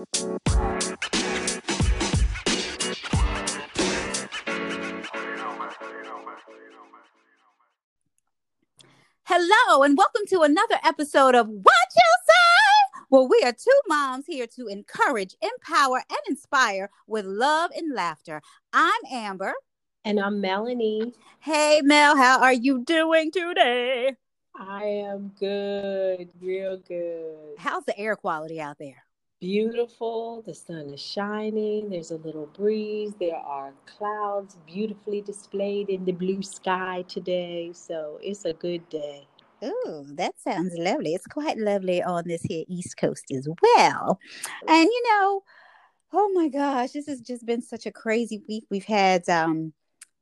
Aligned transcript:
Hello, 0.00 0.16
and 9.82 9.98
welcome 9.98 10.22
to 10.28 10.40
another 10.40 10.78
episode 10.82 11.34
of 11.34 11.48
What 11.48 11.74
You 11.96 12.14
Say. 12.24 12.32
Well, 13.10 13.28
we 13.28 13.42
are 13.44 13.52
two 13.52 13.78
moms 13.88 14.24
here 14.26 14.46
to 14.56 14.68
encourage, 14.68 15.36
empower, 15.42 16.02
and 16.08 16.18
inspire 16.28 16.88
with 17.06 17.26
love 17.26 17.70
and 17.76 17.94
laughter. 17.94 18.40
I'm 18.72 19.02
Amber. 19.12 19.52
And 20.06 20.18
I'm 20.18 20.40
Melanie. 20.40 21.12
Hey, 21.40 21.82
Mel, 21.84 22.16
how 22.16 22.40
are 22.40 22.54
you 22.54 22.84
doing 22.84 23.30
today? 23.30 24.16
I 24.58 24.84
am 24.84 25.32
good, 25.38 26.30
real 26.40 26.78
good. 26.78 27.58
How's 27.58 27.84
the 27.84 27.98
air 27.98 28.16
quality 28.16 28.62
out 28.62 28.78
there? 28.78 29.04
Beautiful. 29.40 30.42
The 30.42 30.54
sun 30.54 30.92
is 30.92 31.00
shining. 31.00 31.88
There's 31.88 32.10
a 32.10 32.16
little 32.16 32.44
breeze. 32.46 33.14
There 33.18 33.36
are 33.36 33.72
clouds 33.86 34.58
beautifully 34.66 35.22
displayed 35.22 35.88
in 35.88 36.04
the 36.04 36.12
blue 36.12 36.42
sky 36.42 37.06
today. 37.08 37.70
So 37.72 38.18
it's 38.22 38.44
a 38.44 38.52
good 38.52 38.86
day. 38.90 39.26
Oh, 39.62 40.04
that 40.14 40.38
sounds 40.38 40.74
lovely. 40.76 41.14
It's 41.14 41.26
quite 41.26 41.56
lovely 41.56 42.02
on 42.02 42.24
this 42.26 42.42
here 42.42 42.64
East 42.68 42.98
Coast 42.98 43.24
as 43.32 43.48
well. 43.62 44.20
And 44.68 44.84
you 44.84 45.02
know, 45.08 45.42
oh 46.12 46.30
my 46.34 46.48
gosh, 46.48 46.90
this 46.90 47.06
has 47.06 47.22
just 47.22 47.46
been 47.46 47.62
such 47.62 47.86
a 47.86 47.92
crazy 47.92 48.42
week. 48.46 48.64
We've 48.70 48.84
had 48.84 49.26
um 49.30 49.72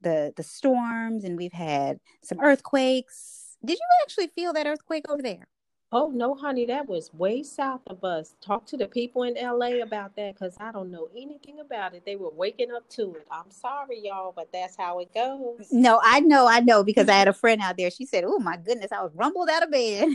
the 0.00 0.32
the 0.36 0.44
storms 0.44 1.24
and 1.24 1.36
we've 1.36 1.52
had 1.52 1.98
some 2.22 2.38
earthquakes. 2.40 3.56
Did 3.64 3.78
you 3.78 3.86
actually 4.04 4.28
feel 4.28 4.52
that 4.52 4.68
earthquake 4.68 5.08
over 5.08 5.22
there? 5.22 5.48
Oh 5.90 6.10
no, 6.14 6.34
honey, 6.34 6.66
that 6.66 6.86
was 6.86 7.10
way 7.14 7.42
south 7.42 7.80
of 7.86 8.04
us. 8.04 8.34
Talk 8.42 8.66
to 8.66 8.76
the 8.76 8.86
people 8.86 9.22
in 9.22 9.36
LA 9.36 9.82
about 9.82 10.14
that 10.16 10.34
because 10.34 10.54
I 10.60 10.70
don't 10.70 10.90
know 10.90 11.08
anything 11.16 11.60
about 11.60 11.94
it. 11.94 12.04
They 12.04 12.16
were 12.16 12.28
waking 12.30 12.70
up 12.72 12.86
to 12.90 13.14
it. 13.14 13.26
I'm 13.30 13.50
sorry, 13.50 14.00
y'all, 14.04 14.34
but 14.36 14.52
that's 14.52 14.76
how 14.76 14.98
it 14.98 15.14
goes. 15.14 15.68
No, 15.72 15.98
I 16.04 16.20
know, 16.20 16.46
I 16.46 16.60
know, 16.60 16.84
because 16.84 17.08
I 17.08 17.14
had 17.14 17.28
a 17.28 17.32
friend 17.32 17.62
out 17.62 17.78
there. 17.78 17.90
She 17.90 18.04
said, 18.04 18.24
Oh 18.26 18.38
my 18.38 18.58
goodness, 18.58 18.92
I 18.92 19.02
was 19.02 19.12
rumbled 19.14 19.48
out 19.48 19.62
of 19.62 19.70
bed. 19.70 20.08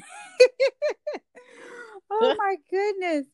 oh 2.12 2.36
my 2.38 2.56
goodness. 2.70 3.26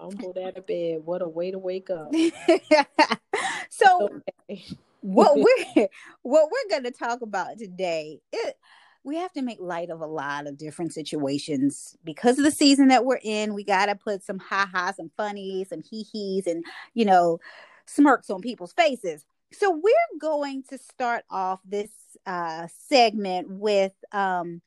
Rumbled 0.00 0.38
out 0.38 0.56
of 0.56 0.68
bed. 0.68 1.00
What 1.04 1.20
a 1.20 1.28
way 1.28 1.50
to 1.50 1.58
wake 1.58 1.90
up. 1.90 2.14
so 3.70 4.20
okay. 4.48 4.64
what 5.00 5.34
we're 5.34 5.88
what 6.22 6.48
we're 6.48 6.70
gonna 6.70 6.92
talk 6.92 7.22
about 7.22 7.58
today, 7.58 8.20
it 8.32 8.56
we 9.06 9.16
have 9.16 9.32
to 9.34 9.42
make 9.42 9.58
light 9.60 9.88
of 9.88 10.00
a 10.00 10.06
lot 10.06 10.48
of 10.48 10.58
different 10.58 10.92
situations 10.92 11.96
because 12.04 12.38
of 12.38 12.44
the 12.44 12.50
season 12.50 12.88
that 12.88 13.04
we're 13.04 13.20
in. 13.22 13.54
We 13.54 13.62
got 13.62 13.86
to 13.86 13.94
put 13.94 14.24
some 14.24 14.40
ha 14.40 14.68
ha, 14.70 14.92
some 14.96 15.12
funny, 15.16 15.64
some 15.64 15.80
hee 15.80 16.02
hees, 16.02 16.48
and 16.48 16.64
you 16.92 17.04
know, 17.04 17.38
smirks 17.86 18.30
on 18.30 18.40
people's 18.40 18.72
faces. 18.72 19.24
So 19.52 19.70
we're 19.70 20.18
going 20.20 20.64
to 20.70 20.78
start 20.78 21.24
off 21.30 21.60
this 21.64 21.90
uh, 22.26 22.66
segment 22.88 23.48
with 23.48 23.92
um, 24.10 24.60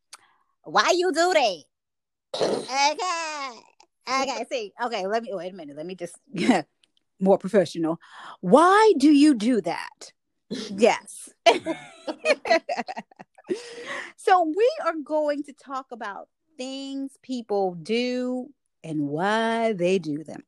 why 0.64 0.94
you 0.95 1.12
do 1.12 1.34
that? 1.34 1.64
okay, 2.42 3.60
okay. 4.08 4.45
See, 4.50 4.73
okay. 4.86 5.06
Let 5.06 5.23
me 5.23 5.32
wait 5.34 5.52
a 5.52 5.56
minute. 5.56 5.76
Let 5.76 5.86
me 5.86 5.95
just 5.95 6.16
more 7.20 7.38
professional. 7.38 8.00
Why 8.40 8.94
do 8.98 9.12
you 9.12 9.36
do 9.36 9.60
that? 9.62 10.14
yes. 10.50 11.30
so 14.17 14.44
we 14.44 14.72
are 14.86 14.95
going 15.03 15.44
to 15.44 15.53
talk 15.53 15.88
about 15.92 16.30
things 16.58 17.17
people 17.22 17.75
do 17.75 18.50
and 18.83 19.08
why 19.08 19.73
they 19.73 20.00
do 20.00 20.23
them. 20.23 20.44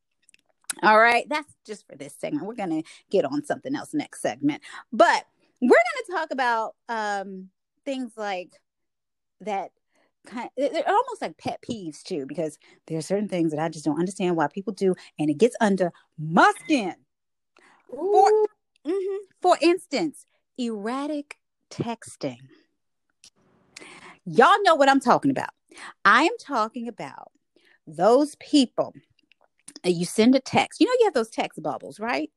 All 0.84 1.00
right, 1.00 1.28
that's 1.30 1.54
just 1.66 1.86
for 1.88 1.96
this 1.96 2.16
segment. 2.18 2.46
We're 2.46 2.56
going 2.56 2.82
to 2.84 2.90
get 3.10 3.26
on 3.26 3.44
something 3.44 3.76
else 3.76 3.94
next 3.94 4.22
segment. 4.22 4.62
But 4.92 5.26
we're 5.62 5.70
going 5.70 6.06
to 6.06 6.12
talk 6.12 6.32
about 6.32 6.76
um 6.90 7.50
things 7.86 8.14
like 8.16 8.60
that 9.42 9.72
kind 10.26 10.50
of, 10.58 10.72
they're 10.72 10.88
almost 10.88 11.22
like 11.22 11.38
pet 11.38 11.60
peeves 11.68 12.04
too 12.04 12.26
because 12.28 12.58
there 12.88 12.98
are 12.98 13.02
certain 13.02 13.28
things 13.28 13.52
that 13.52 13.60
I 13.60 13.70
just 13.70 13.86
don't 13.86 14.00
understand 14.00 14.36
why 14.36 14.48
people 14.48 14.74
do 14.74 14.96
and 15.20 15.30
it 15.30 15.38
gets 15.38 15.56
under 15.60 15.92
my 16.18 16.52
skin. 16.64 16.96
For, 17.90 18.30
mm-hmm, 18.88 19.18
for 19.42 19.58
instance, 19.62 20.26
erratic 20.58 21.38
texting. 21.70 22.38
Y'all 24.26 24.62
know 24.64 24.76
what 24.76 24.90
I'm 24.90 25.00
talking 25.00 25.32
about. 25.32 25.50
I 26.06 26.24
am 26.24 26.38
talking 26.40 26.88
about 26.88 27.32
those 27.88 28.36
people. 28.36 28.94
You 29.84 30.06
send 30.06 30.36
a 30.36 30.40
text. 30.40 30.80
You 30.80 30.88
know, 30.88 30.94
you 31.00 31.06
have 31.06 31.14
those 31.14 31.30
text 31.30 31.62
bubbles, 31.62 32.00
right? 32.00 32.30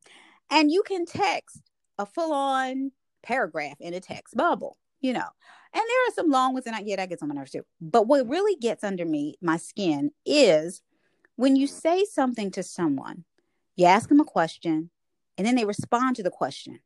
And 0.51 0.71
you 0.71 0.83
can 0.83 1.05
text 1.05 1.63
a 1.99 2.07
full 2.07 2.33
on 2.33 2.93
paragraph 3.23 3.77
in 3.81 3.95
a 3.95 4.01
text 4.01 4.37
bubble, 4.37 4.79
you 5.01 5.13
know. 5.13 5.29
And 5.75 5.83
there 5.83 6.09
are 6.09 6.15
some 6.15 6.31
long 6.31 6.55
ones, 6.55 6.67
and 6.67 6.77
I, 6.77 6.81
yeah, 6.81 6.97
that 6.97 7.09
gets 7.09 7.23
on 7.23 7.29
my 7.29 7.35
nerves 7.35 7.51
too. 7.51 7.65
But 7.81 8.07
what 8.07 8.29
really 8.29 8.57
gets 8.57 8.85
under 8.85 9.05
me, 9.05 9.35
my 9.43 9.57
skin, 9.57 10.11
is 10.25 10.83
when 11.37 11.57
you 11.57 11.67
say 11.67 12.05
something 12.05 12.51
to 12.53 12.63
someone, 12.63 13.25
you 13.77 13.87
ask 13.87 14.09
them 14.09 14.21
a 14.21 14.25
question, 14.25 14.91
and 15.37 15.47
then 15.47 15.57
they 15.57 15.65
respond 15.65 16.17
to 16.17 16.23
the 16.23 16.31
question. 16.31 16.79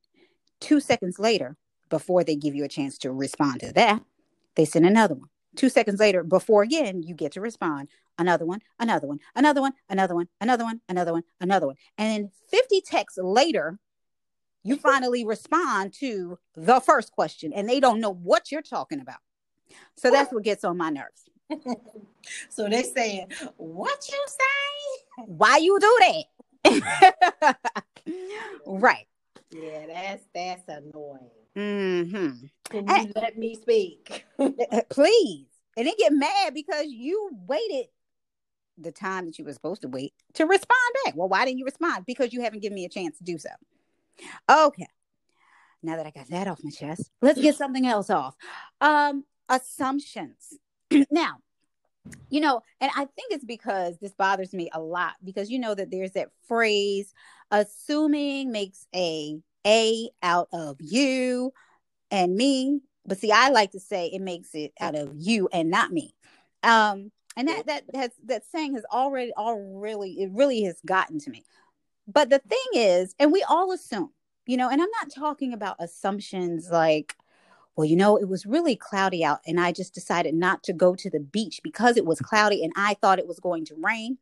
Two 0.60 0.80
seconds 0.80 1.18
later, 1.18 1.56
before 1.90 2.24
they 2.24 2.34
give 2.34 2.54
you 2.54 2.64
a 2.64 2.68
chance 2.68 2.98
to 2.98 3.12
respond 3.12 3.60
to 3.60 3.72
that, 3.74 4.02
they 4.58 4.64
send 4.64 4.84
another 4.84 5.14
one. 5.14 5.28
Two 5.56 5.70
seconds 5.70 6.00
later, 6.00 6.22
before 6.24 6.62
again, 6.62 7.02
you 7.02 7.14
get 7.14 7.32
to 7.32 7.40
respond. 7.40 7.88
Another 8.18 8.44
one, 8.44 8.60
another 8.80 9.06
one, 9.06 9.20
another 9.36 9.60
one, 9.60 9.72
another 9.88 10.14
one, 10.16 10.28
another 10.40 10.64
one, 10.64 10.80
another 10.88 11.12
one, 11.12 11.22
another 11.40 11.66
one. 11.68 11.76
And 11.96 12.24
then 12.24 12.30
50 12.50 12.80
texts 12.82 13.18
later, 13.22 13.78
you 14.64 14.76
finally 14.76 15.24
respond 15.24 15.94
to 16.00 16.38
the 16.56 16.80
first 16.80 17.12
question 17.12 17.52
and 17.52 17.68
they 17.68 17.78
don't 17.78 18.00
know 18.00 18.12
what 18.12 18.50
you're 18.50 18.60
talking 18.60 19.00
about. 19.00 19.20
So 19.96 20.10
that's 20.10 20.32
what 20.32 20.42
gets 20.42 20.64
on 20.64 20.76
my 20.76 20.90
nerves. 20.90 21.30
so 22.50 22.68
they 22.68 22.82
saying, 22.82 23.30
What 23.56 24.08
you 24.10 24.24
say? 24.26 25.24
Why 25.24 25.58
you 25.58 25.78
do 25.80 25.98
that? 26.64 27.56
right. 28.66 29.06
Yeah, 29.50 29.86
that's 29.86 30.24
that's 30.34 30.68
annoying. 30.68 31.30
Mm-hmm. 31.56 32.46
Can 32.70 32.86
you 32.86 32.94
and, 32.94 33.12
let 33.16 33.36
me 33.36 33.54
speak? 33.54 34.24
please. 34.90 35.46
And 35.76 35.86
they 35.86 35.94
get 35.98 36.12
mad 36.12 36.54
because 36.54 36.86
you 36.86 37.30
waited 37.46 37.86
the 38.76 38.92
time 38.92 39.26
that 39.26 39.38
you 39.38 39.44
were 39.44 39.52
supposed 39.52 39.82
to 39.82 39.88
wait 39.88 40.12
to 40.34 40.44
respond 40.44 40.94
back. 41.04 41.16
Well, 41.16 41.28
why 41.28 41.44
didn't 41.44 41.58
you 41.58 41.64
respond? 41.64 42.04
Because 42.06 42.32
you 42.32 42.42
haven't 42.42 42.60
given 42.60 42.74
me 42.74 42.84
a 42.84 42.88
chance 42.88 43.18
to 43.18 43.24
do 43.24 43.38
so. 43.38 43.50
Okay. 44.50 44.88
Now 45.82 45.96
that 45.96 46.06
I 46.06 46.10
got 46.10 46.28
that 46.30 46.48
off 46.48 46.60
my 46.64 46.70
chest, 46.70 47.10
let's 47.22 47.40
get 47.40 47.56
something 47.56 47.86
else 47.86 48.10
off. 48.10 48.34
Um, 48.80 49.24
assumptions. 49.48 50.54
now, 51.10 51.36
you 52.30 52.40
know, 52.40 52.62
and 52.80 52.90
I 52.94 53.04
think 53.04 53.32
it's 53.32 53.44
because 53.44 53.98
this 53.98 54.14
bothers 54.14 54.52
me 54.52 54.70
a 54.72 54.80
lot 54.80 55.14
because 55.22 55.50
you 55.50 55.58
know 55.58 55.74
that 55.74 55.90
there's 55.90 56.12
that 56.12 56.30
phrase 56.46 57.12
assuming 57.50 58.50
makes 58.50 58.86
a 58.94 59.40
a 59.66 60.10
out 60.22 60.48
of 60.52 60.76
you 60.80 61.52
and 62.10 62.34
me. 62.34 62.80
But 63.06 63.18
see, 63.18 63.32
I 63.32 63.50
like 63.50 63.72
to 63.72 63.80
say 63.80 64.06
it 64.06 64.20
makes 64.20 64.54
it 64.54 64.72
out 64.80 64.94
of 64.94 65.12
you 65.14 65.48
and 65.52 65.70
not 65.70 65.90
me. 65.90 66.14
Um, 66.62 67.10
and 67.36 67.48
that 67.48 67.66
that 67.66 67.84
has 67.94 68.10
that 68.24 68.42
saying 68.50 68.74
has 68.74 68.84
already 68.92 69.32
all 69.36 69.60
really 69.60 70.20
it 70.20 70.30
really 70.32 70.62
has 70.62 70.80
gotten 70.84 71.20
to 71.20 71.30
me. 71.30 71.44
But 72.06 72.30
the 72.30 72.40
thing 72.40 72.58
is, 72.74 73.14
and 73.18 73.32
we 73.32 73.44
all 73.48 73.70
assume, 73.70 74.10
you 74.46 74.56
know, 74.56 74.68
and 74.68 74.82
I'm 74.82 74.88
not 75.00 75.14
talking 75.14 75.52
about 75.52 75.76
assumptions 75.78 76.68
like, 76.70 77.14
well, 77.76 77.84
you 77.84 77.96
know, 77.96 78.16
it 78.16 78.28
was 78.28 78.44
really 78.44 78.74
cloudy 78.74 79.22
out 79.22 79.38
and 79.46 79.60
I 79.60 79.70
just 79.70 79.94
decided 79.94 80.34
not 80.34 80.64
to 80.64 80.72
go 80.72 80.96
to 80.96 81.08
the 81.08 81.20
beach 81.20 81.60
because 81.62 81.96
it 81.96 82.06
was 82.06 82.18
cloudy 82.18 82.64
and 82.64 82.72
I 82.74 82.94
thought 82.94 83.20
it 83.20 83.28
was 83.28 83.38
going 83.38 83.66
to 83.66 83.76
rain. 83.80 84.18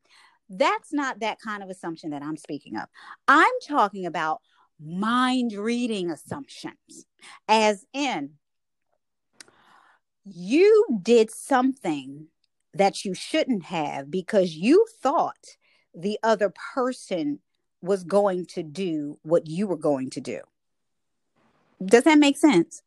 That's 0.50 0.92
not 0.92 1.20
that 1.20 1.40
kind 1.40 1.62
of 1.62 1.70
assumption 1.70 2.10
that 2.10 2.22
I'm 2.22 2.36
speaking 2.36 2.76
of. 2.76 2.86
I'm 3.28 3.52
talking 3.66 4.04
about 4.04 4.42
mind 4.80 5.52
reading 5.52 6.10
assumptions, 6.10 7.06
as 7.48 7.86
in, 7.92 8.32
you 10.24 10.86
did 11.02 11.30
something 11.30 12.26
that 12.74 13.04
you 13.04 13.14
shouldn't 13.14 13.64
have 13.64 14.10
because 14.10 14.54
you 14.54 14.86
thought 15.00 15.56
the 15.94 16.18
other 16.22 16.52
person 16.74 17.38
was 17.80 18.04
going 18.04 18.44
to 18.46 18.62
do 18.62 19.18
what 19.22 19.46
you 19.46 19.66
were 19.66 19.76
going 19.76 20.10
to 20.10 20.20
do. 20.20 20.40
Does 21.84 22.04
that 22.04 22.18
make 22.18 22.36
sense? 22.36 22.82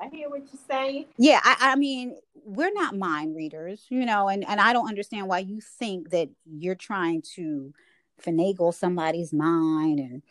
I 0.00 0.08
hear 0.08 0.28
what 0.28 0.40
you're 0.40 0.62
saying. 0.68 1.06
Yeah, 1.16 1.40
I, 1.42 1.56
I 1.60 1.76
mean, 1.76 2.16
we're 2.44 2.72
not 2.72 2.96
mind 2.96 3.36
readers, 3.36 3.84
you 3.88 4.04
know, 4.04 4.28
and, 4.28 4.46
and 4.48 4.60
I 4.60 4.72
don't 4.72 4.88
understand 4.88 5.28
why 5.28 5.38
you 5.40 5.60
think 5.60 6.10
that 6.10 6.28
you're 6.44 6.74
trying 6.74 7.22
to 7.34 7.72
finagle 8.20 8.74
somebody's 8.74 9.32
mind 9.32 9.98
and 9.98 10.22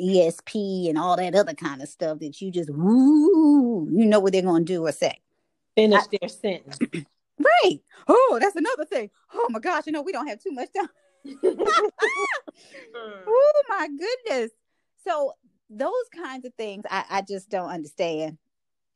ESP 0.00 0.88
and 0.88 0.98
all 0.98 1.16
that 1.16 1.34
other 1.34 1.54
kind 1.54 1.82
of 1.82 1.88
stuff 1.88 2.18
that 2.20 2.40
you 2.40 2.50
just 2.50 2.70
woo, 2.70 3.88
you 3.90 4.06
know 4.06 4.20
what 4.20 4.32
they're 4.32 4.42
going 4.42 4.64
to 4.64 4.72
do 4.72 4.86
or 4.86 4.92
say. 4.92 5.20
Finish 5.74 6.02
I, 6.02 6.18
their 6.20 6.28
sentence. 6.28 6.78
right. 7.38 7.80
Oh, 8.08 8.38
that's 8.40 8.56
another 8.56 8.84
thing. 8.84 9.10
Oh 9.34 9.48
my 9.50 9.58
gosh, 9.58 9.84
you 9.86 9.92
know 9.92 10.02
we 10.02 10.12
don't 10.12 10.28
have 10.28 10.42
too 10.42 10.52
much 10.52 10.68
time. 10.76 10.88
oh 12.94 13.62
my 13.68 13.88
goodness. 13.88 14.50
So 15.04 15.34
those 15.68 16.08
kinds 16.14 16.44
of 16.44 16.54
things 16.54 16.84
I, 16.90 17.04
I 17.08 17.22
just 17.22 17.48
don't 17.48 17.70
understand. 17.70 18.38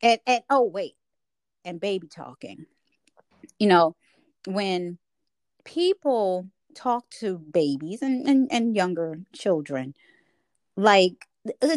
And 0.02 0.20
and 0.26 0.43
oh 0.50 0.64
wait, 0.64 0.94
and 1.64 1.81
baby 1.81 2.08
talking. 2.08 2.67
You 3.58 3.69
know, 3.69 3.96
when 4.46 4.99
people 5.64 6.49
talk 6.74 7.08
to 7.20 7.38
babies 7.38 8.02
and, 8.02 8.26
and, 8.28 8.48
and 8.50 8.76
younger 8.76 9.20
children, 9.32 9.94
like 10.76 11.26
uh, 11.62 11.76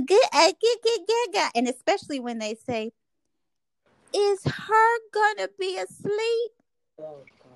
and 1.55 1.67
especially 1.67 2.19
when 2.19 2.39
they 2.39 2.55
say, 2.55 2.91
"Is 4.13 4.43
her 4.43 4.97
gonna 5.13 5.49
be 5.59 5.77
asleep?" 5.77 6.51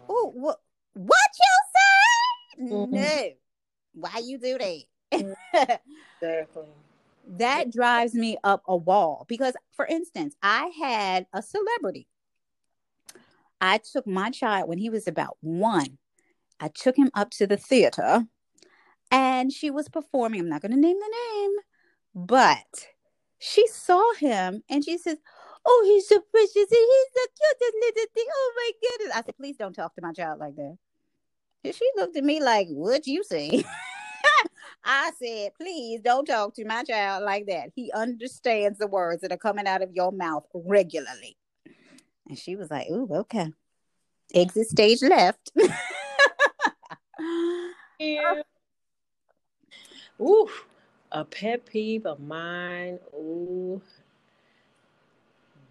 Oh, 0.09 0.31
what? 0.33 0.59
What 0.93 1.17
you 1.39 2.67
say? 2.67 2.73
Mm-hmm. 2.75 2.95
No. 2.95 3.29
Why 3.93 4.21
you 4.23 4.37
do 4.37 4.57
that? 4.57 4.83
exactly. 6.21 6.63
That 7.37 7.71
drives 7.71 8.13
me 8.13 8.37
up 8.43 8.63
a 8.67 8.75
wall 8.75 9.25
because, 9.27 9.53
for 9.73 9.85
instance, 9.85 10.35
I 10.41 10.71
had 10.79 11.27
a 11.33 11.41
celebrity. 11.41 12.07
I 13.61 13.77
took 13.77 14.07
my 14.07 14.31
child 14.31 14.67
when 14.67 14.79
he 14.79 14.89
was 14.89 15.07
about 15.07 15.37
one. 15.39 15.97
I 16.61 16.67
took 16.67 16.95
him 16.95 17.09
up 17.15 17.31
to 17.31 17.47
the 17.47 17.57
theater 17.57 18.25
and 19.09 19.51
she 19.51 19.71
was 19.71 19.89
performing. 19.89 20.41
I'm 20.41 20.49
not 20.49 20.61
going 20.61 20.71
to 20.71 20.77
name 20.77 20.97
the 20.99 21.15
name, 21.33 21.51
but 22.13 22.87
she 23.39 23.65
saw 23.67 24.13
him 24.13 24.61
and 24.69 24.85
she 24.85 24.97
says, 24.99 25.17
Oh, 25.65 25.83
he's 25.85 26.07
so 26.07 26.19
precious. 26.19 26.53
He's 26.53 26.67
the 26.69 27.27
cutest 27.35 27.75
little 27.81 28.05
thing. 28.13 28.25
Oh 28.31 28.53
my 28.55 28.71
goodness. 28.81 29.15
I 29.15 29.21
said, 29.25 29.37
Please 29.37 29.57
don't 29.57 29.73
talk 29.73 29.95
to 29.95 30.01
my 30.01 30.13
child 30.13 30.39
like 30.39 30.55
that. 30.55 30.77
And 31.63 31.75
she 31.75 31.89
looked 31.95 32.15
at 32.15 32.23
me 32.23 32.41
like, 32.41 32.67
What'd 32.69 33.07
you 33.07 33.23
say? 33.23 33.63
I 34.83 35.11
said, 35.19 35.53
Please 35.55 36.01
don't 36.01 36.25
talk 36.25 36.53
to 36.55 36.65
my 36.65 36.83
child 36.83 37.23
like 37.23 37.47
that. 37.47 37.69
He 37.75 37.91
understands 37.91 38.77
the 38.77 38.87
words 38.87 39.21
that 39.21 39.31
are 39.31 39.37
coming 39.37 39.65
out 39.65 39.81
of 39.81 39.93
your 39.93 40.11
mouth 40.11 40.45
regularly. 40.53 41.37
And 42.27 42.37
she 42.37 42.55
was 42.55 42.69
like, 42.69 42.87
Ooh, 42.89 43.09
okay. 43.11 43.51
Exit 44.33 44.67
stage 44.69 45.01
left. 45.01 45.51
yeah. 47.99 48.41
Ooh, 50.19 50.49
a 51.11 51.25
pet 51.25 51.65
peeve 51.65 52.05
of 52.05 52.19
mine. 52.19 52.99
Ooh, 53.13 53.81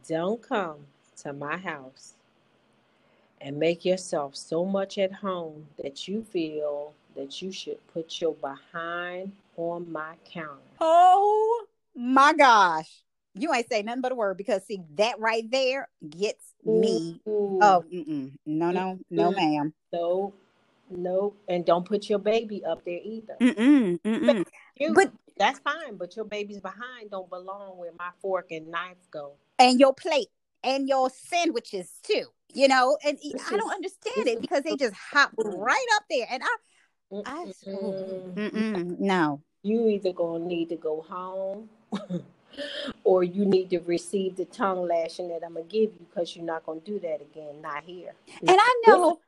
don't 0.09 0.43
come 0.43 0.79
to 1.19 1.33
my 1.33 1.57
house 1.57 2.15
and 3.41 3.57
make 3.59 3.85
yourself 3.85 4.37
so 4.37 4.65
much 4.65 4.99
at 4.99 5.13
home 5.13 5.67
that 5.83 6.09
you 6.09 6.23
feel 6.23 6.93
that 7.17 7.41
you 7.41 7.53
should 7.53 7.79
put 7.93 8.21
your 8.21 8.35
behind 8.35 9.33
on 9.57 9.91
my 9.91 10.15
counter. 10.25 10.61
Oh 10.81 11.67
my 11.95 12.33
gosh. 12.33 12.91
You 13.35 13.55
ain't 13.55 13.69
say 13.69 13.83
nothing 13.83 14.03
but 14.03 14.13
a 14.13 14.17
word 14.17 14.37
because 14.37 14.65
see 14.67 14.83
that 14.97 15.19
right 15.19 15.49
there 15.51 15.89
gets 16.09 16.55
me. 16.65 17.21
Ooh. 17.29 17.59
Oh, 17.61 17.85
mm-mm. 17.93 18.33
no, 18.45 18.71
no, 18.71 18.99
no, 19.11 19.31
ma'am. 19.31 19.73
No, 19.93 20.33
no, 20.91 21.35
and 21.49 21.65
don't 21.65 21.87
put 21.87 22.09
your 22.09 22.19
baby 22.19 22.65
up 22.65 22.85
there 22.85 23.01
either. 23.03 23.37
Mm-mm, 23.41 24.01
mm-mm. 24.01 24.45
You, 24.77 24.95
but 24.95 25.13
that's 25.39 25.59
fine, 25.61 25.97
but 25.97 26.17
your 26.17 26.25
baby's 26.25 26.61
behind 26.61 27.11
don't 27.11 27.29
belong 27.31 27.79
where 27.79 27.93
my 27.99 28.11
fork 28.21 28.51
and 28.51 28.69
knife 28.69 28.97
go 29.11 29.33
and 29.61 29.79
your 29.79 29.95
plate 29.95 30.29
and 30.65 30.89
your 30.89 31.11
sandwiches 31.11 31.93
too. 32.03 32.25
You 32.53 32.67
know, 32.67 32.99
and 33.07 33.17
this 33.23 33.47
I 33.47 33.57
don't 33.57 33.71
understand 33.71 34.27
it 34.27 34.41
because 34.41 34.65
they 34.65 34.75
just 34.75 34.95
hop 34.95 35.31
right 35.39 35.87
up 35.95 36.03
there, 36.11 36.27
and 36.29 36.43
I, 36.43 37.23
I, 37.25 37.53
mm-mm, 37.65 38.99
no. 38.99 39.41
You 39.63 39.87
either 39.87 40.13
gonna 40.13 40.45
need 40.45 40.71
to 40.71 40.77
go 40.77 41.03
home, 41.09 41.69
or 43.05 43.23
you 43.23 43.45
need 43.45 43.71
to 43.71 43.79
receive 43.81 44.35
the 44.35 44.47
tongue 44.47 44.89
lashing 44.89 45.29
that 45.29 45.45
I'm 45.45 45.55
gonna 45.55 45.67
give 45.67 45.93
you 45.93 46.07
because 46.09 46.35
you're 46.35 46.45
not 46.45 46.67
gonna 46.67 46.81
do 46.81 46.99
that 46.99 47.21
again. 47.21 47.63
Not 47.63 47.85
here. 47.85 48.15
And 48.41 48.59
I 48.59 48.83
know, 48.89 49.21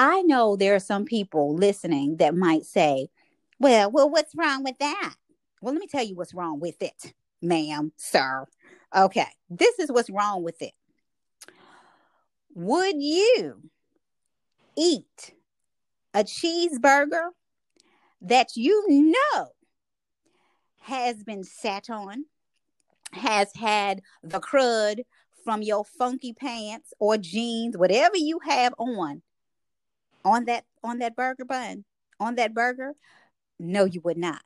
I 0.00 0.22
know 0.22 0.54
there 0.54 0.76
are 0.76 0.80
some 0.80 1.04
people 1.04 1.56
listening 1.56 2.18
that 2.18 2.32
might 2.32 2.64
say, 2.64 3.08
"Well, 3.58 3.90
well, 3.90 4.08
what's 4.08 4.32
wrong 4.36 4.62
with 4.62 4.78
that?" 4.78 5.16
Well, 5.60 5.74
let 5.74 5.80
me 5.80 5.88
tell 5.88 6.04
you 6.04 6.14
what's 6.14 6.32
wrong 6.32 6.60
with 6.60 6.80
it, 6.80 7.14
ma'am, 7.42 7.90
sir. 7.96 8.46
Okay, 8.94 9.26
this 9.50 9.76
is 9.80 9.90
what's 9.90 10.08
wrong 10.08 10.44
with 10.44 10.62
it. 10.62 10.74
Would 12.54 13.02
you 13.02 13.60
eat 14.76 15.34
a 16.14 16.22
cheeseburger 16.22 17.30
that 18.20 18.56
you 18.56 18.86
know 18.88 19.48
has 20.82 21.24
been 21.24 21.42
sat 21.42 21.90
on, 21.90 22.26
has 23.12 23.52
had 23.56 24.02
the 24.22 24.38
crud 24.38 25.00
from 25.42 25.60
your 25.60 25.84
funky 25.84 26.34
pants 26.34 26.94
or 27.00 27.18
jeans, 27.18 27.76
whatever 27.76 28.16
you 28.16 28.38
have 28.44 28.72
on, 28.78 29.22
on 30.24 30.46
that 30.46 30.64
on 30.82 30.98
that 30.98 31.16
burger 31.16 31.44
bun, 31.44 31.84
on 32.20 32.36
that 32.36 32.54
burger? 32.54 32.94
No, 33.58 33.84
you 33.84 34.00
would 34.02 34.18
not. 34.18 34.42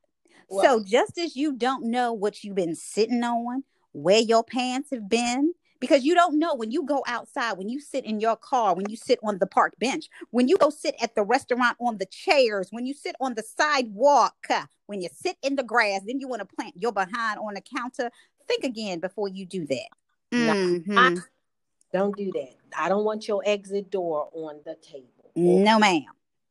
Well, 0.48 0.64
so 0.64 0.84
just 0.84 1.18
as 1.18 1.36
you 1.36 1.54
don't 1.54 1.90
know 1.90 2.12
what 2.12 2.42
you've 2.44 2.56
been 2.56 2.74
sitting 2.74 3.22
on, 3.22 3.64
where 3.92 4.20
your 4.20 4.44
pants 4.44 4.90
have 4.90 5.08
been 5.08 5.52
because 5.82 6.04
you 6.04 6.14
don't 6.14 6.38
know 6.38 6.54
when 6.54 6.70
you 6.70 6.84
go 6.84 7.02
outside, 7.08 7.54
when 7.58 7.68
you 7.68 7.80
sit 7.80 8.04
in 8.04 8.20
your 8.20 8.36
car, 8.36 8.72
when 8.72 8.88
you 8.88 8.96
sit 8.96 9.18
on 9.24 9.38
the 9.38 9.48
park 9.48 9.74
bench, 9.80 10.08
when 10.30 10.46
you 10.46 10.56
go 10.56 10.70
sit 10.70 10.94
at 11.02 11.16
the 11.16 11.24
restaurant 11.24 11.76
on 11.80 11.98
the 11.98 12.06
chairs, 12.06 12.68
when 12.70 12.86
you 12.86 12.94
sit 12.94 13.16
on 13.20 13.34
the 13.34 13.42
sidewalk, 13.42 14.36
when 14.86 15.02
you 15.02 15.08
sit 15.12 15.36
in 15.42 15.56
the 15.56 15.64
grass, 15.64 16.02
then 16.06 16.20
you 16.20 16.28
want 16.28 16.40
to 16.40 16.54
plant 16.54 16.74
your 16.76 16.92
behind 16.92 17.40
on 17.40 17.54
the 17.54 17.60
counter. 17.60 18.10
Think 18.46 18.62
again 18.62 19.00
before 19.00 19.26
you 19.26 19.44
do 19.44 19.66
that. 19.66 19.88
Mm-hmm. 20.32 20.96
I, 20.96 21.16
don't 21.92 22.16
do 22.16 22.30
that. 22.32 22.54
I 22.78 22.88
don't 22.88 23.04
want 23.04 23.26
your 23.26 23.42
exit 23.44 23.90
door 23.90 24.28
on 24.32 24.60
the 24.64 24.76
table. 24.76 25.21
No, 25.34 25.78
ma'am. 25.78 26.04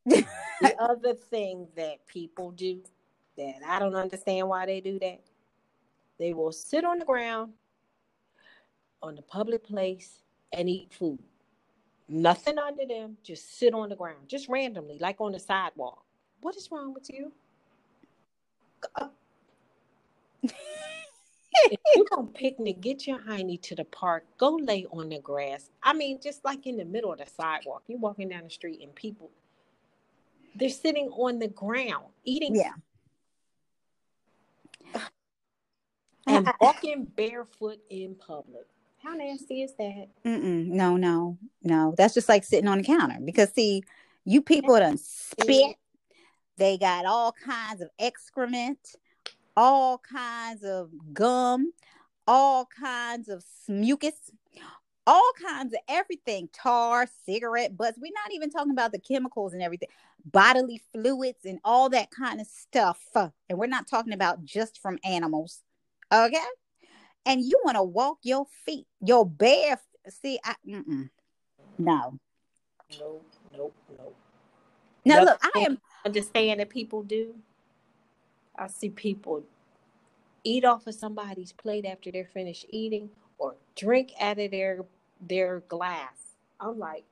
the 0.05 0.75
other 0.79 1.13
thing 1.13 1.67
that 1.75 2.05
people 2.07 2.51
do 2.51 2.81
that 3.37 3.55
I 3.65 3.79
don't 3.79 3.95
understand 3.95 4.47
why 4.47 4.65
they 4.65 4.81
do 4.81 4.99
that 4.99 5.21
they 6.17 6.33
will 6.33 6.51
sit 6.51 6.83
on 6.85 6.99
the 6.99 7.05
ground 7.05 7.53
on 9.01 9.15
the 9.15 9.21
public 9.23 9.63
place 9.63 10.21
and 10.53 10.69
eat 10.69 10.93
food. 10.93 11.19
Nothing 12.07 12.59
under 12.59 12.85
them, 12.85 13.17
just 13.23 13.57
sit 13.57 13.73
on 13.73 13.89
the 13.89 13.95
ground, 13.95 14.27
just 14.27 14.49
randomly, 14.49 14.97
like 14.99 15.21
on 15.21 15.31
the 15.31 15.39
sidewalk. 15.39 16.03
What 16.41 16.55
is 16.55 16.69
wrong 16.71 16.93
with 16.93 17.09
you? 17.09 17.31
If 21.71 21.79
you 21.95 22.05
don't 22.11 22.33
picnic, 22.33 22.81
get 22.81 23.07
your 23.07 23.19
hiney 23.19 23.59
to 23.63 23.75
the 23.75 23.85
park, 23.85 24.25
go 24.37 24.59
lay 24.61 24.85
on 24.91 25.09
the 25.09 25.19
grass. 25.19 25.69
I 25.81 25.93
mean, 25.93 26.19
just 26.21 26.45
like 26.45 26.67
in 26.67 26.77
the 26.77 26.85
middle 26.85 27.11
of 27.11 27.19
the 27.19 27.25
sidewalk, 27.25 27.83
you're 27.87 27.97
walking 27.97 28.29
down 28.29 28.43
the 28.43 28.49
street 28.49 28.81
and 28.83 28.93
people, 28.93 29.31
they're 30.55 30.69
sitting 30.69 31.07
on 31.09 31.39
the 31.39 31.47
ground 31.47 32.05
eating. 32.25 32.55
Yeah. 32.55 32.73
and 36.27 36.51
walking 36.59 37.05
barefoot 37.05 37.79
in 37.89 38.15
public. 38.15 38.67
How 39.01 39.15
nasty 39.15 39.63
is 39.63 39.73
that? 39.79 40.09
Mm-mm, 40.25 40.67
no, 40.67 40.95
no, 40.95 41.37
no. 41.63 41.95
That's 41.97 42.13
just 42.13 42.29
like 42.29 42.43
sitting 42.43 42.67
on 42.67 42.77
the 42.77 42.83
counter 42.83 43.17
because 43.23 43.51
see, 43.51 43.83
you 44.25 44.43
people 44.43 44.77
done 44.77 44.97
spit. 44.97 45.75
They 46.57 46.77
got 46.77 47.05
all 47.05 47.33
kinds 47.43 47.81
of 47.81 47.89
excrement, 47.97 48.77
all 49.55 49.97
kinds 49.97 50.63
of 50.63 50.89
gum, 51.13 51.71
all 52.27 52.65
kinds 52.65 53.29
of 53.29 53.43
mucus, 53.67 54.13
all 55.07 55.31
kinds 55.41 55.73
of 55.73 55.79
everything 55.87 56.49
tar, 56.53 57.07
cigarette 57.25 57.75
butts. 57.75 57.97
We're 57.99 58.11
not 58.13 58.33
even 58.33 58.49
talking 58.49 58.71
about 58.71 58.91
the 58.91 58.99
chemicals 58.99 59.53
and 59.53 59.61
everything, 59.61 59.89
bodily 60.25 60.81
fluids 60.93 61.45
and 61.45 61.59
all 61.63 61.89
that 61.89 62.11
kind 62.11 62.39
of 62.39 62.47
stuff. 62.47 62.99
And 63.15 63.57
we're 63.57 63.67
not 63.67 63.87
talking 63.87 64.13
about 64.13 64.45
just 64.45 64.79
from 64.81 64.99
animals. 65.03 65.61
Okay. 66.13 66.37
And 67.25 67.41
you 67.41 67.59
want 67.63 67.77
to 67.77 67.83
walk 67.83 68.19
your 68.23 68.45
feet, 68.65 68.87
your 69.05 69.25
bare. 69.25 69.79
See, 70.09 70.39
I, 70.43 70.55
mm-mm. 70.67 71.09
no. 71.77 72.19
Nope, 72.99 73.25
nope, 73.55 73.75
nope. 73.97 74.15
Now, 75.05 75.23
look, 75.23 75.39
I 75.41 75.59
am. 75.59 75.79
Understand 76.05 76.59
that 76.59 76.69
people 76.69 77.03
do. 77.03 77.35
I 78.61 78.67
see 78.67 78.89
people 78.89 79.43
eat 80.43 80.65
off 80.65 80.85
of 80.85 80.93
somebody's 80.93 81.51
plate 81.51 81.85
after 81.85 82.11
they're 82.11 82.29
finished 82.31 82.67
eating 82.69 83.09
or 83.39 83.55
drink 83.75 84.11
out 84.19 84.37
of 84.39 84.51
their 84.51 84.85
their 85.19 85.61
glass. 85.61 86.35
I'm 86.59 86.77
like, 86.77 87.03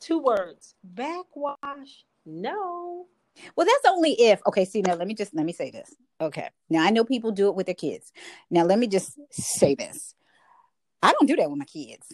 two 0.00 0.18
words, 0.18 0.74
backwash. 0.82 2.04
No. 2.24 3.06
Well, 3.54 3.66
that's 3.66 3.94
only 3.94 4.12
if 4.12 4.40
okay. 4.46 4.64
See 4.64 4.80
now, 4.80 4.94
let 4.94 5.06
me 5.06 5.14
just 5.14 5.34
let 5.34 5.44
me 5.44 5.52
say 5.52 5.70
this. 5.70 5.94
Okay, 6.18 6.48
now 6.70 6.82
I 6.82 6.88
know 6.88 7.04
people 7.04 7.30
do 7.30 7.48
it 7.48 7.54
with 7.54 7.66
their 7.66 7.74
kids. 7.74 8.10
Now 8.50 8.64
let 8.64 8.78
me 8.78 8.86
just 8.86 9.18
say 9.30 9.74
this: 9.74 10.14
I 11.02 11.12
don't 11.12 11.26
do 11.26 11.36
that 11.36 11.50
with 11.50 11.58
my 11.58 11.66
kids. 11.66 12.06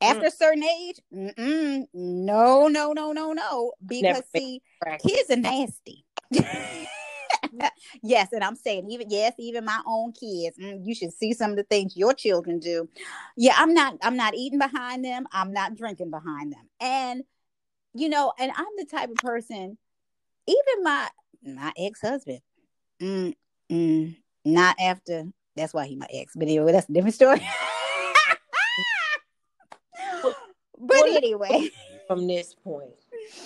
After 0.00 0.24
mm. 0.24 0.28
a 0.28 0.30
certain 0.30 0.62
age, 0.62 1.00
mm-mm, 1.12 1.86
no, 1.94 2.68
no, 2.68 2.92
no, 2.92 3.12
no, 3.12 3.32
no. 3.32 3.72
Because 3.84 4.02
Never 4.02 4.22
see, 4.36 4.62
kids 5.00 5.30
are 5.30 5.36
nasty. 5.36 6.04
yes, 8.02 8.28
and 8.32 8.42
I'm 8.42 8.56
saying 8.56 8.90
even 8.90 9.10
yes, 9.10 9.34
even 9.38 9.64
my 9.64 9.80
own 9.86 10.12
kids. 10.12 10.58
mm, 10.58 10.80
you 10.84 10.94
should 10.94 11.12
see 11.12 11.32
some 11.32 11.52
of 11.52 11.56
the 11.56 11.64
things 11.64 11.96
your 11.96 12.14
children 12.14 12.58
do. 12.58 12.88
Yeah, 13.36 13.54
I'm 13.56 13.74
not. 13.74 13.96
I'm 14.02 14.16
not 14.16 14.34
eating 14.34 14.58
behind 14.58 15.04
them. 15.04 15.26
I'm 15.32 15.52
not 15.52 15.76
drinking 15.76 16.10
behind 16.10 16.52
them. 16.52 16.68
And 16.80 17.24
you 17.94 18.08
know, 18.08 18.32
and 18.38 18.52
I'm 18.54 18.66
the 18.76 18.86
type 18.86 19.10
of 19.10 19.16
person. 19.16 19.78
Even 20.46 20.82
my 20.82 21.08
my 21.42 21.72
ex 21.76 22.00
husband, 22.00 22.40
mm, 23.00 23.34
mm, 23.70 24.16
not 24.44 24.76
after. 24.80 25.24
That's 25.56 25.74
why 25.74 25.86
he 25.86 25.96
my 25.96 26.06
ex. 26.12 26.34
But 26.36 26.44
anyway, 26.44 26.72
that's 26.72 26.88
a 26.88 26.92
different 26.92 27.14
story. 27.14 27.40
but 30.22 30.34
Well, 30.78 31.16
anyway, 31.16 31.70
from 32.06 32.26
this 32.26 32.54
point. 32.54 32.94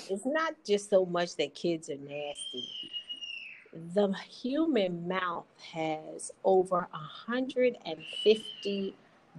It's 0.08 0.26
not 0.26 0.54
just 0.66 0.90
so 0.90 1.06
much 1.06 1.36
that 1.36 1.54
kids 1.54 1.88
are 1.88 1.96
nasty. 1.96 2.68
The 3.72 4.12
human 4.28 5.08
mouth 5.08 5.46
has 5.72 6.30
over 6.44 6.88
150 6.90 8.96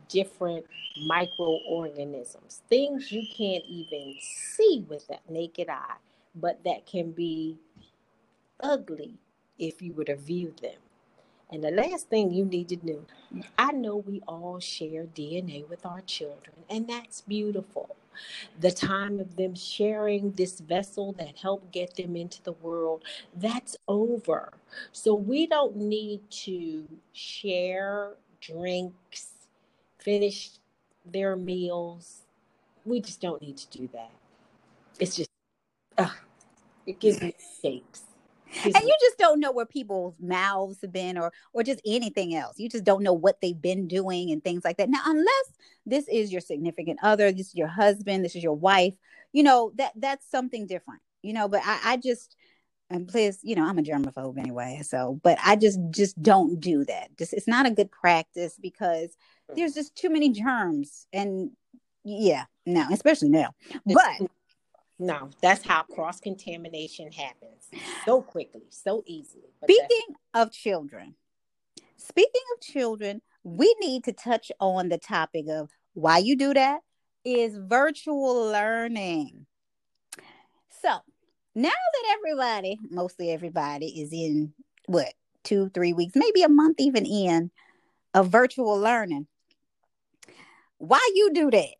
different 0.09 0.65
microorganisms, 1.05 2.61
things 2.69 3.11
you 3.11 3.23
can't 3.35 3.63
even 3.67 4.15
see 4.21 4.85
with 4.89 5.07
that 5.07 5.29
naked 5.29 5.69
eye, 5.69 5.97
but 6.35 6.63
that 6.63 6.87
can 6.87 7.11
be 7.11 7.57
ugly 8.61 9.17
if 9.59 9.81
you 9.81 9.93
were 9.93 10.05
to 10.05 10.15
view 10.15 10.53
them. 10.61 10.79
And 11.51 11.63
the 11.63 11.71
last 11.71 12.09
thing 12.09 12.31
you 12.31 12.45
need 12.45 12.69
to 12.69 12.77
know, 12.83 13.43
I 13.57 13.71
know 13.71 13.97
we 13.97 14.21
all 14.27 14.59
share 14.59 15.05
DNA 15.05 15.67
with 15.69 15.85
our 15.85 16.01
children, 16.01 16.55
and 16.69 16.88
that's 16.88 17.21
beautiful 17.21 17.95
the 18.59 18.71
time 18.71 19.19
of 19.19 19.35
them 19.35 19.55
sharing 19.55 20.31
this 20.33 20.59
vessel 20.59 21.13
that 21.13 21.38
helped 21.38 21.71
get 21.71 21.95
them 21.95 22.15
into 22.15 22.41
the 22.43 22.53
world, 22.53 23.03
that's 23.35 23.75
over. 23.88 24.53
So 24.91 25.13
we 25.13 25.47
don't 25.47 25.75
need 25.75 26.29
to 26.31 26.88
share 27.13 28.13
drinks, 28.41 29.29
finish 30.00 30.51
their 31.05 31.35
meals. 31.35 32.21
We 32.85 33.01
just 33.01 33.21
don't 33.21 33.41
need 33.41 33.57
to 33.57 33.77
do 33.77 33.89
that. 33.93 34.12
It's 35.00 35.15
just, 35.15 35.29
uh, 35.97 36.09
it 36.85 37.00
gives 37.00 37.21
me 37.21 37.33
shakes. 37.62 38.03
And 38.63 38.75
you 38.75 38.95
just 39.01 39.17
don't 39.17 39.39
know 39.39 39.51
where 39.51 39.65
people's 39.65 40.15
mouths 40.19 40.79
have 40.81 40.91
been 40.91 41.17
or 41.17 41.31
or 41.53 41.63
just 41.63 41.81
anything 41.86 42.36
else. 42.36 42.60
You 42.60 42.69
just 42.69 42.83
don't 42.83 43.03
know 43.03 43.13
what 43.13 43.41
they've 43.41 43.60
been 43.60 43.88
doing 43.88 44.31
and 44.31 44.43
things 44.43 44.63
like 44.63 44.77
that. 44.77 44.89
Now 44.89 45.01
unless 45.05 45.53
this 45.86 46.07
is 46.07 46.31
your 46.31 46.41
significant 46.41 47.00
other 47.03 47.31
this 47.31 47.48
is 47.48 47.55
your 47.55 47.67
husband 47.67 48.24
this 48.24 48.36
is 48.36 48.43
your 48.43 48.55
wife 48.55 48.93
you 49.31 49.43
know 49.43 49.72
that 49.75 49.91
that's 49.95 50.29
something 50.29 50.65
different 50.65 51.01
you 51.22 51.33
know 51.33 51.48
but 51.48 51.62
i 51.65 51.79
i 51.83 51.98
just 51.98 52.36
and 52.89 53.07
please 53.07 53.39
you 53.43 53.55
know 53.55 53.65
i'm 53.65 53.79
a 53.79 53.83
germaphobe 53.83 54.38
anyway 54.38 54.79
so 54.83 55.19
but 55.24 55.38
i 55.43 55.55
just 55.55 55.79
just 55.89 56.22
don't 56.22 56.60
do 56.60 56.86
that. 56.86 57.15
Just 57.17 57.33
it's 57.33 57.48
not 57.48 57.65
a 57.65 57.72
good 57.72 57.91
practice 57.91 58.57
because 58.62 59.15
hmm. 59.50 59.55
there's 59.55 59.74
just 59.74 59.95
too 59.95 60.10
many 60.10 60.29
germs 60.29 61.07
and 61.12 61.51
yeah 62.03 62.45
no 62.65 62.86
especially 62.91 63.29
now. 63.29 63.53
But 63.86 64.29
no, 65.00 65.29
that's 65.41 65.65
how 65.65 65.83
cross 65.83 66.19
contamination 66.19 67.12
happens 67.12 67.67
so 68.05 68.21
quickly, 68.21 68.62
so 68.69 69.03
easily. 69.05 69.43
Speaking 69.63 70.15
of 70.33 70.51
children, 70.51 71.15
speaking 71.97 72.41
of 72.55 72.62
children, 72.62 73.21
we 73.43 73.75
need 73.79 74.03
to 74.05 74.13
touch 74.13 74.51
on 74.59 74.89
the 74.89 74.97
topic 74.97 75.45
of 75.50 75.69
why 75.93 76.19
you 76.19 76.35
do 76.35 76.53
that 76.53 76.81
is 77.25 77.57
virtual 77.57 78.45
learning. 78.51 79.45
So 80.81 81.00
now 81.55 81.69
that 81.69 82.17
everybody, 82.17 82.79
mostly 82.89 83.31
everybody, 83.31 84.01
is 84.01 84.12
in 84.12 84.53
what 84.85 85.13
two, 85.43 85.69
three 85.69 85.93
weeks, 85.93 86.13
maybe 86.15 86.43
a 86.43 86.50
month 86.50 86.75
even 86.79 87.05
in 87.05 87.51
of 88.13 88.29
virtual 88.29 88.77
learning, 88.77 89.27
why 90.77 91.00
you 91.15 91.31
do 91.33 91.50
that? 91.51 91.75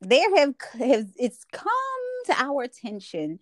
There 0.00 0.36
have, 0.36 0.54
have 0.78 1.06
it's 1.16 1.44
come 1.52 1.72
to 2.26 2.40
our 2.40 2.62
attention 2.62 3.38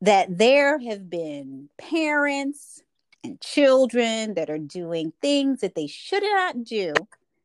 that 0.00 0.38
there 0.38 0.78
have 0.78 1.10
been 1.10 1.68
parents 1.76 2.82
and 3.24 3.40
children 3.40 4.34
that 4.34 4.48
are 4.50 4.58
doing 4.58 5.12
things 5.20 5.60
that 5.60 5.74
they 5.74 5.86
should 5.86 6.22
not 6.22 6.64
do, 6.64 6.92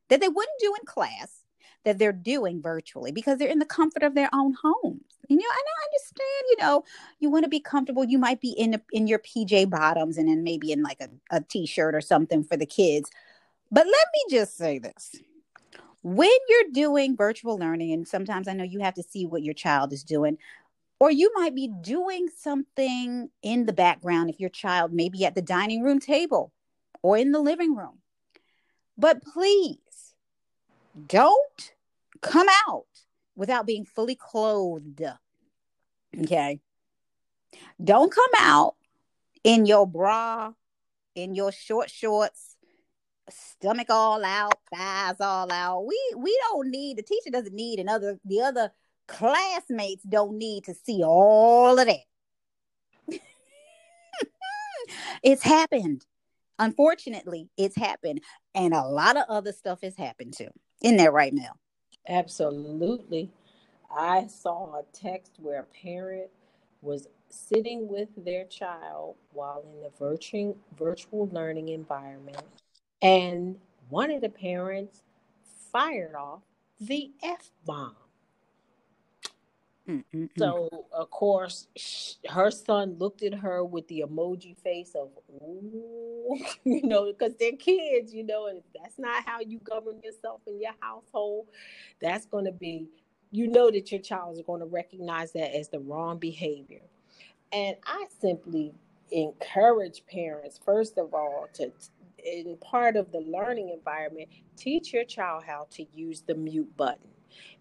that 0.09 0.21
they 0.21 0.27
wouldn't 0.27 0.59
do 0.59 0.73
in 0.79 0.85
class, 0.85 1.41
that 1.83 1.97
they're 1.97 2.13
doing 2.13 2.61
virtually 2.61 3.11
because 3.11 3.37
they're 3.37 3.49
in 3.49 3.59
the 3.59 3.65
comfort 3.65 4.03
of 4.03 4.15
their 4.15 4.29
own 4.33 4.53
homes. 4.61 5.01
You 5.27 5.37
know, 5.37 5.43
and 5.43 5.67
I 5.67 5.85
understand, 5.87 6.45
you 6.49 6.57
know, 6.59 6.83
you 7.19 7.29
want 7.29 7.43
to 7.43 7.49
be 7.49 7.59
comfortable. 7.59 8.03
You 8.03 8.19
might 8.19 8.39
be 8.39 8.51
in 8.51 8.71
the, 8.71 8.81
in 8.91 9.07
your 9.07 9.19
PJ 9.19 9.69
bottoms 9.69 10.17
and 10.17 10.29
then 10.29 10.43
maybe 10.43 10.71
in 10.71 10.83
like 10.83 11.01
a, 11.01 11.09
a 11.35 11.41
t-shirt 11.41 11.95
or 11.95 12.01
something 12.01 12.43
for 12.43 12.57
the 12.57 12.65
kids. 12.65 13.09
But 13.71 13.87
let 13.87 14.07
me 14.13 14.37
just 14.37 14.55
say 14.55 14.79
this. 14.79 15.15
When 16.03 16.29
you're 16.49 16.71
doing 16.73 17.15
virtual 17.15 17.57
learning, 17.57 17.93
and 17.93 18.07
sometimes 18.07 18.47
I 18.47 18.53
know 18.53 18.65
you 18.65 18.81
have 18.81 18.93
to 18.95 19.03
see 19.03 19.25
what 19.25 19.41
your 19.41 19.53
child 19.53 19.93
is 19.93 20.03
doing, 20.03 20.37
or 21.03 21.11
you 21.11 21.29
might 21.35 21.53
be 21.53 21.67
doing 21.67 22.29
something 22.33 23.29
in 23.41 23.65
the 23.65 23.73
background 23.73 24.29
if 24.29 24.39
your 24.39 24.49
child 24.49 24.93
may 24.93 25.09
be 25.09 25.25
at 25.25 25.35
the 25.35 25.41
dining 25.41 25.83
room 25.83 25.99
table 25.99 26.53
or 27.01 27.17
in 27.17 27.33
the 27.33 27.41
living 27.41 27.75
room. 27.75 27.99
But 28.97 29.21
please 29.21 30.13
don't 31.07 31.73
come 32.21 32.47
out 32.69 32.85
without 33.35 33.67
being 33.67 33.83
fully 33.83 34.15
clothed. 34.15 35.03
Okay. 36.21 36.61
Don't 37.83 38.09
come 38.09 38.31
out 38.39 38.75
in 39.43 39.65
your 39.65 39.85
bra, 39.85 40.53
in 41.15 41.35
your 41.35 41.51
short 41.51 41.89
shorts, 41.89 42.55
stomach 43.29 43.87
all 43.89 44.23
out, 44.23 44.53
thighs 44.73 45.19
all 45.19 45.51
out. 45.51 45.85
We 45.85 45.99
we 46.15 46.39
don't 46.47 46.71
need 46.71 46.97
the 46.97 47.03
teacher 47.03 47.29
doesn't 47.29 47.53
need 47.53 47.79
another 47.79 48.21
the 48.23 48.39
other 48.39 48.71
classmates 49.13 50.03
don't 50.03 50.37
need 50.37 50.65
to 50.65 50.73
see 50.73 51.03
all 51.03 51.77
of 51.77 51.87
that. 51.87 53.19
it's 55.23 55.43
happened. 55.43 56.05
Unfortunately, 56.59 57.49
it's 57.57 57.75
happened. 57.75 58.21
And 58.55 58.73
a 58.73 58.81
lot 58.81 59.17
of 59.17 59.25
other 59.29 59.51
stuff 59.51 59.81
has 59.83 59.95
happened 59.95 60.33
too. 60.35 60.49
In 60.81 60.97
there 60.97 61.11
right 61.11 61.33
now. 61.33 61.53
Absolutely. 62.07 63.31
I 63.95 64.27
saw 64.27 64.79
a 64.79 64.83
text 64.91 65.33
where 65.37 65.61
a 65.61 65.83
parent 65.85 66.29
was 66.81 67.07
sitting 67.29 67.87
with 67.87 68.09
their 68.17 68.45
child 68.45 69.15
while 69.31 69.63
in 69.73 69.81
the 69.81 69.89
virtual 69.97 70.57
virtual 70.77 71.29
learning 71.31 71.69
environment 71.69 72.43
and 73.01 73.55
one 73.89 74.11
of 74.11 74.21
the 74.21 74.29
parents 74.29 75.01
fired 75.71 76.15
off 76.15 76.41
the 76.79 77.11
F 77.23 77.51
bomb. 77.65 77.95
Mm-mm-mm. 79.89 80.29
So, 80.37 80.69
of 80.93 81.09
course, 81.09 81.67
sh- 81.75 82.13
her 82.29 82.51
son 82.51 82.95
looked 82.99 83.21
at 83.23 83.33
her 83.33 83.65
with 83.65 83.87
the 83.89 84.03
emoji 84.07 84.57
face 84.57 84.95
of, 84.95 85.09
ooh, 85.41 86.37
you 86.63 86.83
know, 86.83 87.05
because 87.11 87.33
they're 87.39 87.51
kids, 87.53 88.13
you 88.13 88.23
know, 88.23 88.47
and 88.47 88.59
if 88.59 88.63
that's 88.81 88.97
not 88.97 89.25
how 89.25 89.41
you 89.41 89.59
govern 89.59 89.99
yourself 90.03 90.41
in 90.47 90.61
your 90.61 90.71
household. 90.79 91.47
That's 92.01 92.25
going 92.25 92.45
to 92.45 92.51
be, 92.51 92.87
you 93.31 93.47
know, 93.47 93.69
that 93.71 93.91
your 93.91 94.01
child 94.01 94.37
is 94.37 94.43
going 94.45 94.61
to 94.61 94.65
recognize 94.67 95.33
that 95.33 95.55
as 95.55 95.69
the 95.69 95.79
wrong 95.79 96.17
behavior. 96.17 96.81
And 97.51 97.75
I 97.85 98.05
simply 98.21 98.73
encourage 99.11 100.03
parents, 100.07 100.59
first 100.65 100.97
of 100.97 101.13
all, 101.13 101.47
to, 101.55 101.71
in 102.25 102.57
part 102.57 102.95
of 102.95 103.11
the 103.11 103.19
learning 103.19 103.69
environment, 103.69 104.29
teach 104.55 104.93
your 104.93 105.03
child 105.03 105.43
how 105.45 105.67
to 105.71 105.85
use 105.93 106.21
the 106.21 106.35
mute 106.35 106.75
button. 106.77 107.09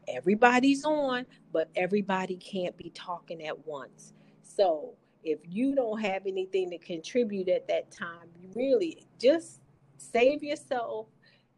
Everybody's 0.09 0.85
on, 0.85 1.27
but 1.53 1.69
everybody 1.77 2.37
can't 2.37 2.77
be 2.77 2.91
talking 2.91 3.47
at 3.47 3.67
once. 3.67 4.15
So 4.43 4.95
if 5.25 5.39
you 5.49 5.75
don't 5.75 6.01
have 6.01 6.27
anything 6.27 6.71
to 6.71 6.79
contribute 6.79 7.49
at 7.49 7.69
that 7.69 7.91
time, 7.91 8.29
really 8.55 9.07
just 9.19 9.61
save 9.97 10.43
yourself 10.43 11.07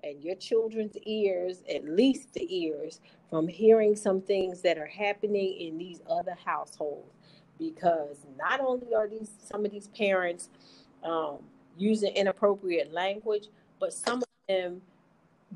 and 0.03 0.23
your 0.23 0.37
children's 0.37 0.97
ears, 1.07 1.63
at 1.75 1.85
least 1.85 2.35
the 2.35 2.47
ears, 2.55 3.01
from 3.31 3.49
hearing 3.49 3.97
some 3.97 4.21
things 4.21 4.61
that 4.61 4.77
are 4.77 4.87
happening 4.87 5.57
in 5.59 5.79
these 5.79 6.03
other 6.09 6.37
households. 6.45 7.11
Because 7.59 8.27
not 8.37 8.61
only 8.61 8.95
are 8.95 9.09
these 9.09 9.31
some 9.43 9.65
of 9.65 9.71
these 9.71 9.89
parents 9.89 10.51
um, 11.03 11.39
using 11.79 12.13
inappropriate 12.15 12.93
language, 12.93 13.47
but 13.81 13.93
some 13.93 14.19
of 14.19 14.25
them 14.49 14.83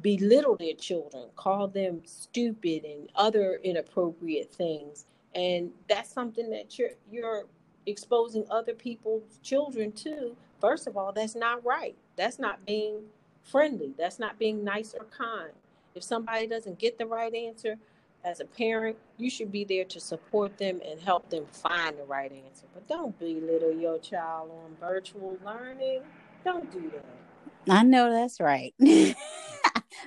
belittle 0.02 0.56
their 0.56 0.74
children, 0.74 1.28
call 1.36 1.68
them 1.68 2.02
stupid 2.04 2.84
and 2.84 3.08
other 3.14 3.60
inappropriate 3.62 4.52
things. 4.52 5.06
And 5.34 5.70
that's 5.88 6.12
something 6.12 6.50
that 6.50 6.78
you're 6.78 6.90
you're 7.10 7.44
exposing 7.86 8.44
other 8.50 8.74
people's 8.74 9.38
children 9.42 9.92
to. 9.92 10.36
First 10.60 10.86
of 10.86 10.96
all, 10.96 11.12
that's 11.12 11.34
not 11.34 11.64
right. 11.64 11.96
That's 12.16 12.38
not 12.38 12.64
being 12.66 13.02
friendly. 13.42 13.94
That's 13.96 14.18
not 14.18 14.38
being 14.38 14.64
nice 14.64 14.94
or 14.94 15.06
kind. 15.06 15.52
If 15.94 16.02
somebody 16.02 16.46
doesn't 16.46 16.78
get 16.78 16.98
the 16.98 17.06
right 17.06 17.34
answer, 17.34 17.76
as 18.24 18.40
a 18.40 18.44
parent, 18.44 18.96
you 19.16 19.30
should 19.30 19.50
be 19.50 19.64
there 19.64 19.84
to 19.84 20.00
support 20.00 20.58
them 20.58 20.80
and 20.88 21.00
help 21.00 21.30
them 21.30 21.46
find 21.50 21.96
the 21.98 22.04
right 22.04 22.30
answer. 22.30 22.66
But 22.74 22.88
don't 22.88 23.18
belittle 23.18 23.72
your 23.72 23.98
child 23.98 24.50
on 24.50 24.76
virtual 24.80 25.38
learning. 25.44 26.02
Don't 26.44 26.70
do 26.70 26.90
that. 26.94 27.72
I 27.72 27.82
know 27.82 28.10
that's 28.10 28.40
right. 28.40 28.74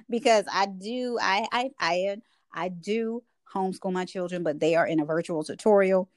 because 0.09 0.45
I 0.51 0.67
do 0.67 1.17
I 1.21 1.47
I 1.51 1.71
I 1.79 2.17
I 2.53 2.69
do 2.69 3.23
homeschool 3.53 3.91
my 3.91 4.05
children, 4.05 4.43
but 4.43 4.59
they 4.59 4.75
are 4.75 4.87
in 4.87 4.99
a 4.99 5.05
virtual 5.05 5.43
tutorial. 5.43 6.09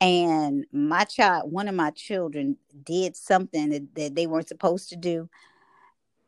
And 0.00 0.66
my 0.72 1.04
child, 1.04 1.52
one 1.52 1.68
of 1.68 1.74
my 1.74 1.90
children, 1.90 2.56
did 2.82 3.16
something 3.16 3.70
that, 3.70 3.94
that 3.94 4.14
they 4.16 4.26
weren't 4.26 4.48
supposed 4.48 4.88
to 4.88 4.96
do. 4.96 5.28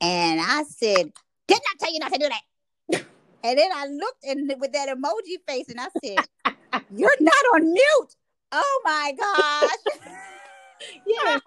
And 0.01 0.41
I 0.41 0.63
said, 0.69 1.13
Did 1.49 1.59
not 1.59 1.61
I 1.73 1.77
tell 1.81 1.93
you 1.93 1.99
not 1.99 2.13
to 2.13 2.19
do 2.19 2.29
that. 2.29 3.05
and 3.43 3.59
then 3.59 3.71
I 3.75 3.87
looked 3.87 4.25
and 4.25 4.53
with 4.61 4.73
that 4.73 4.89
emoji 4.89 5.39
face 5.49 5.69
and 5.69 5.81
I 5.81 5.89
said, 6.05 6.25
You're 6.97 7.17
not 7.21 7.35
on 7.55 7.73
mute. 7.73 8.17
Oh 8.53 8.81
my 8.85 9.13
gosh. 9.19 10.07
yeah. 11.07 11.39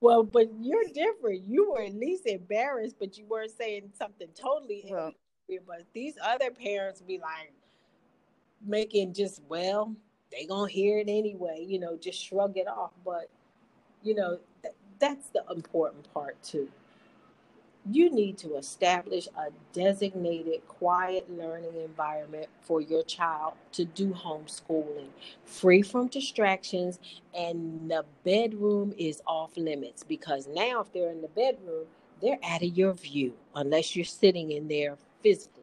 Well, 0.00 0.22
but 0.22 0.48
you're 0.60 0.84
different. 0.94 1.44
You 1.44 1.72
were 1.72 1.82
at 1.82 1.94
least 1.94 2.26
embarrassed, 2.26 2.96
but 2.98 3.16
you 3.16 3.26
weren't 3.26 3.52
saying 3.52 3.90
something 3.98 4.28
totally 4.40 4.84
well, 4.90 5.12
but 5.66 5.84
these 5.94 6.14
other 6.22 6.50
parents 6.50 7.00
be 7.00 7.18
like 7.18 7.52
making 8.64 9.14
just 9.14 9.42
well, 9.48 9.94
they 10.30 10.46
gonna 10.46 10.70
hear 10.70 10.98
it 10.98 11.08
anyway. 11.08 11.64
You 11.66 11.78
know, 11.78 11.96
just 11.96 12.22
shrug 12.22 12.56
it 12.56 12.68
off. 12.68 12.92
But 13.04 13.30
you 14.02 14.14
know, 14.14 14.38
th- 14.62 14.74
that's 14.98 15.28
the 15.30 15.44
important 15.50 16.12
part 16.12 16.42
too. 16.42 16.68
You 17.90 18.10
need 18.10 18.38
to 18.38 18.56
establish 18.56 19.28
a 19.36 19.50
designated 19.72 20.66
quiet 20.66 21.30
learning 21.30 21.76
environment 21.76 22.48
for 22.62 22.80
your 22.80 23.02
child 23.04 23.54
to 23.72 23.84
do 23.84 24.08
homeschooling, 24.08 25.08
free 25.44 25.82
from 25.82 26.08
distractions, 26.08 26.98
and 27.34 27.90
the 27.90 28.04
bedroom 28.24 28.92
is 28.98 29.22
off 29.26 29.56
limits 29.56 30.02
because 30.02 30.48
now, 30.48 30.80
if 30.80 30.92
they're 30.92 31.10
in 31.10 31.22
the 31.22 31.28
bedroom, 31.28 31.86
they're 32.20 32.38
out 32.44 32.62
of 32.62 32.76
your 32.76 32.92
view 32.92 33.34
unless 33.54 33.94
you're 33.94 34.04
sitting 34.04 34.50
in 34.52 34.68
there 34.68 34.96
physically. 35.22 35.62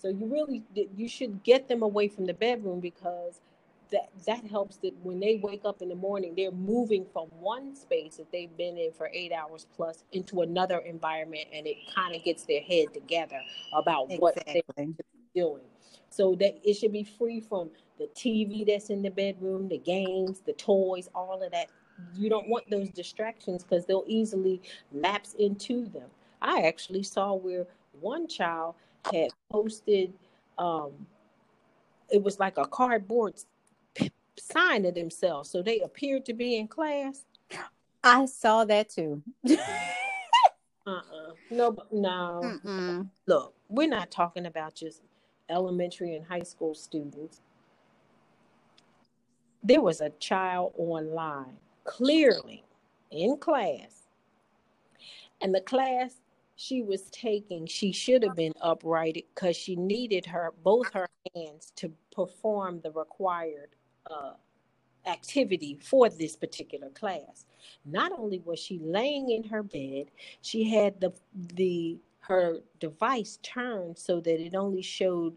So 0.00 0.08
you 0.08 0.26
really 0.26 0.62
you 0.96 1.08
should 1.08 1.42
get 1.42 1.68
them 1.68 1.82
away 1.82 2.08
from 2.08 2.26
the 2.26 2.34
bedroom 2.34 2.80
because 2.80 3.40
that 3.90 4.10
that 4.26 4.44
helps 4.46 4.76
that 4.78 4.92
when 5.02 5.20
they 5.20 5.40
wake 5.42 5.62
up 5.64 5.82
in 5.82 5.88
the 5.88 5.94
morning, 5.94 6.34
they're 6.36 6.50
moving 6.50 7.06
from 7.12 7.28
one 7.40 7.74
space 7.74 8.16
that 8.16 8.30
they've 8.32 8.54
been 8.56 8.76
in 8.76 8.92
for 8.92 9.10
eight 9.12 9.32
hours 9.32 9.66
plus 9.74 10.04
into 10.12 10.42
another 10.42 10.78
environment, 10.78 11.46
and 11.52 11.66
it 11.66 11.76
kind 11.94 12.14
of 12.14 12.22
gets 12.24 12.44
their 12.44 12.60
head 12.62 12.92
together 12.92 13.40
about 13.72 14.04
exactly. 14.10 14.18
what 14.18 14.74
they're 14.76 14.86
doing. 15.34 15.62
So 16.10 16.34
that 16.36 16.58
it 16.64 16.74
should 16.74 16.92
be 16.92 17.04
free 17.04 17.40
from 17.40 17.70
the 17.98 18.06
TV 18.14 18.66
that's 18.66 18.90
in 18.90 19.02
the 19.02 19.10
bedroom, 19.10 19.68
the 19.68 19.78
games, 19.78 20.40
the 20.40 20.54
toys, 20.54 21.08
all 21.14 21.42
of 21.42 21.52
that. 21.52 21.68
You 22.14 22.28
don't 22.28 22.48
want 22.48 22.70
those 22.70 22.90
distractions 22.90 23.64
because 23.64 23.84
they'll 23.84 24.04
easily 24.06 24.62
lapse 24.92 25.34
into 25.38 25.86
them. 25.88 26.08
I 26.40 26.62
actually 26.62 27.02
saw 27.02 27.34
where 27.34 27.66
one 28.00 28.28
child 28.28 28.74
had 29.12 29.30
posted 29.50 30.12
um 30.58 30.92
it 32.10 32.22
was 32.22 32.38
like 32.38 32.58
a 32.58 32.66
cardboard 32.66 33.34
sign 34.38 34.84
of 34.84 34.94
themselves 34.94 35.50
so 35.50 35.62
they 35.62 35.80
appeared 35.80 36.24
to 36.26 36.34
be 36.34 36.56
in 36.56 36.68
class? 36.68 37.24
I 38.02 38.26
saw 38.26 38.64
that 38.64 38.90
too. 38.90 39.22
Uh-uh. 40.86 41.32
No 41.50 41.76
no. 41.92 42.40
Mm-mm. 42.42 43.08
look 43.26 43.54
we're 43.68 43.88
not 43.88 44.10
talking 44.10 44.46
about 44.46 44.74
just 44.74 45.02
elementary 45.50 46.14
and 46.14 46.24
high 46.24 46.42
school 46.42 46.74
students. 46.74 47.40
There 49.62 49.82
was 49.82 50.00
a 50.00 50.10
child 50.10 50.72
online 50.78 51.56
clearly 51.84 52.64
in 53.10 53.36
class. 53.38 54.08
And 55.40 55.54
the 55.54 55.60
class 55.60 56.20
she 56.56 56.82
was 56.82 57.02
taking, 57.10 57.66
she 57.66 57.92
should 57.92 58.22
have 58.24 58.34
been 58.34 58.54
uprighted 58.60 59.24
because 59.34 59.56
she 59.56 59.76
needed 59.76 60.26
her 60.26 60.52
both 60.64 60.92
her 60.92 61.08
hands 61.34 61.72
to 61.76 61.92
perform 62.12 62.80
the 62.80 62.90
required 62.90 63.70
uh, 64.10 64.32
activity 65.06 65.78
for 65.82 66.08
this 66.08 66.36
particular 66.36 66.90
class. 66.90 67.46
Not 67.84 68.12
only 68.12 68.40
was 68.44 68.58
she 68.58 68.78
laying 68.78 69.30
in 69.30 69.44
her 69.44 69.62
bed, 69.62 70.06
she 70.42 70.68
had 70.68 71.00
the 71.00 71.12
the 71.54 71.98
her 72.20 72.58
device 72.78 73.38
turned 73.42 73.98
so 73.98 74.20
that 74.20 74.40
it 74.40 74.54
only 74.54 74.82
showed 74.82 75.34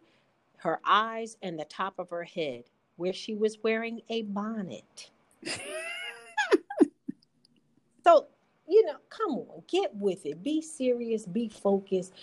her 0.57 0.79
eyes 0.85 1.37
and 1.41 1.57
the 1.57 1.65
top 1.65 1.97
of 1.97 2.09
her 2.09 2.23
head, 2.23 2.63
where 2.97 3.13
she 3.13 3.33
was 3.33 3.57
wearing 3.63 4.01
a 4.09 4.23
bonnet. 4.23 5.09
so 8.03 8.27
you 8.67 8.85
know, 8.85 8.97
come 9.09 9.31
on, 9.31 9.63
get 9.67 9.93
with 9.95 10.25
it. 10.25 10.41
Be 10.43 10.61
serious, 10.61 11.25
be 11.25 11.49
focused, 11.49 12.13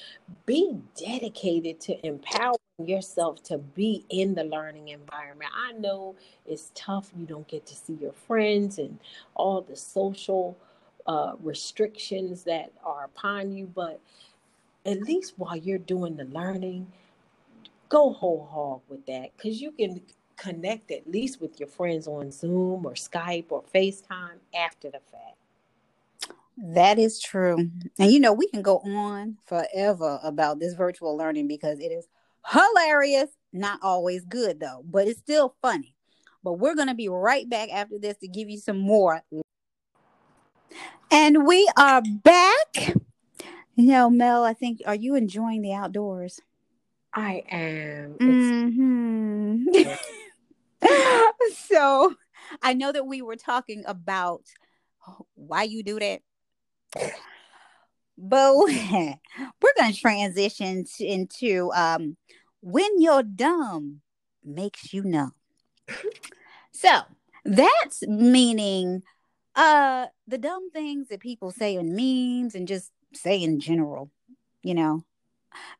be 0.46 0.78
dedicated 0.96 1.78
to 1.80 2.06
empowering 2.06 2.56
yourself 2.86 3.42
to 3.42 3.58
be 3.58 4.04
in 4.08 4.34
the 4.34 4.44
learning 4.44 4.88
environment. 4.88 5.50
I 5.54 5.72
know 5.72 6.14
it's 6.46 6.70
tough. 6.74 7.10
You 7.16 7.26
don't 7.26 7.46
get 7.48 7.66
to 7.66 7.74
see 7.74 7.94
your 8.00 8.12
friends 8.12 8.78
and 8.78 8.98
all 9.34 9.60
the 9.62 9.74
social 9.76 10.56
uh, 11.06 11.32
restrictions 11.42 12.44
that 12.44 12.72
are 12.84 13.04
upon 13.04 13.52
you, 13.52 13.66
but 13.74 14.00
at 14.86 15.02
least 15.02 15.34
while 15.36 15.56
you're 15.56 15.78
doing 15.78 16.16
the 16.16 16.24
learning, 16.24 16.86
go 17.88 18.12
whole 18.12 18.48
hog 18.50 18.80
with 18.88 19.04
that 19.06 19.36
because 19.36 19.60
you 19.60 19.72
can 19.72 20.00
connect 20.36 20.90
at 20.92 21.10
least 21.10 21.40
with 21.40 21.58
your 21.58 21.68
friends 21.68 22.06
on 22.06 22.30
Zoom 22.30 22.86
or 22.86 22.92
Skype 22.92 23.46
or 23.48 23.64
FaceTime 23.74 24.38
after 24.54 24.88
the 24.88 25.00
fact. 25.10 25.36
That 26.56 26.98
is 26.98 27.20
true. 27.20 27.70
And 27.98 28.12
you 28.12 28.20
know, 28.20 28.32
we 28.32 28.48
can 28.48 28.62
go 28.62 28.78
on 28.78 29.38
forever 29.46 30.20
about 30.22 30.60
this 30.60 30.74
virtual 30.74 31.16
learning 31.16 31.48
because 31.48 31.80
it 31.80 31.90
is 31.90 32.06
hilarious, 32.50 33.30
not 33.52 33.80
always 33.82 34.24
good 34.24 34.60
though, 34.60 34.82
but 34.84 35.08
it's 35.08 35.18
still 35.18 35.54
funny. 35.62 35.94
But 36.42 36.54
we're 36.54 36.74
going 36.74 36.88
to 36.88 36.94
be 36.94 37.08
right 37.08 37.48
back 37.48 37.70
after 37.72 37.98
this 37.98 38.16
to 38.18 38.28
give 38.28 38.48
you 38.48 38.58
some 38.58 38.78
more. 38.78 39.22
And 41.10 41.46
we 41.46 41.68
are 41.76 42.02
back. 42.02 42.94
You 43.74 43.86
know, 43.86 44.10
Mel, 44.10 44.44
I 44.44 44.54
think, 44.54 44.82
are 44.86 44.94
you 44.94 45.14
enjoying 45.14 45.62
the 45.62 45.72
outdoors? 45.72 46.40
I 47.12 47.42
am. 47.50 48.16
Mm-hmm. 48.20 49.64
so 51.54 52.14
I 52.62 52.74
know 52.74 52.92
that 52.92 53.06
we 53.06 53.22
were 53.22 53.36
talking 53.36 53.82
about 53.86 54.42
why 55.34 55.64
you 55.64 55.82
do 55.82 55.98
that 55.98 56.20
but 58.18 58.54
we're 58.56 59.74
going 59.78 59.92
to 59.92 59.98
transition 59.98 60.84
into 60.98 61.70
um, 61.74 62.16
when 62.60 63.00
you're 63.00 63.22
dumb 63.22 64.00
makes 64.44 64.92
you 64.92 65.02
numb. 65.02 65.34
so 66.72 67.00
that's 67.44 68.02
meaning 68.06 69.02
uh 69.56 70.06
the 70.26 70.38
dumb 70.38 70.70
things 70.70 71.08
that 71.08 71.20
people 71.20 71.50
say 71.50 71.74
in 71.74 71.94
memes 71.94 72.54
and 72.54 72.68
just 72.68 72.92
say 73.14 73.42
in 73.42 73.60
general, 73.60 74.10
you 74.62 74.74
know. 74.74 75.04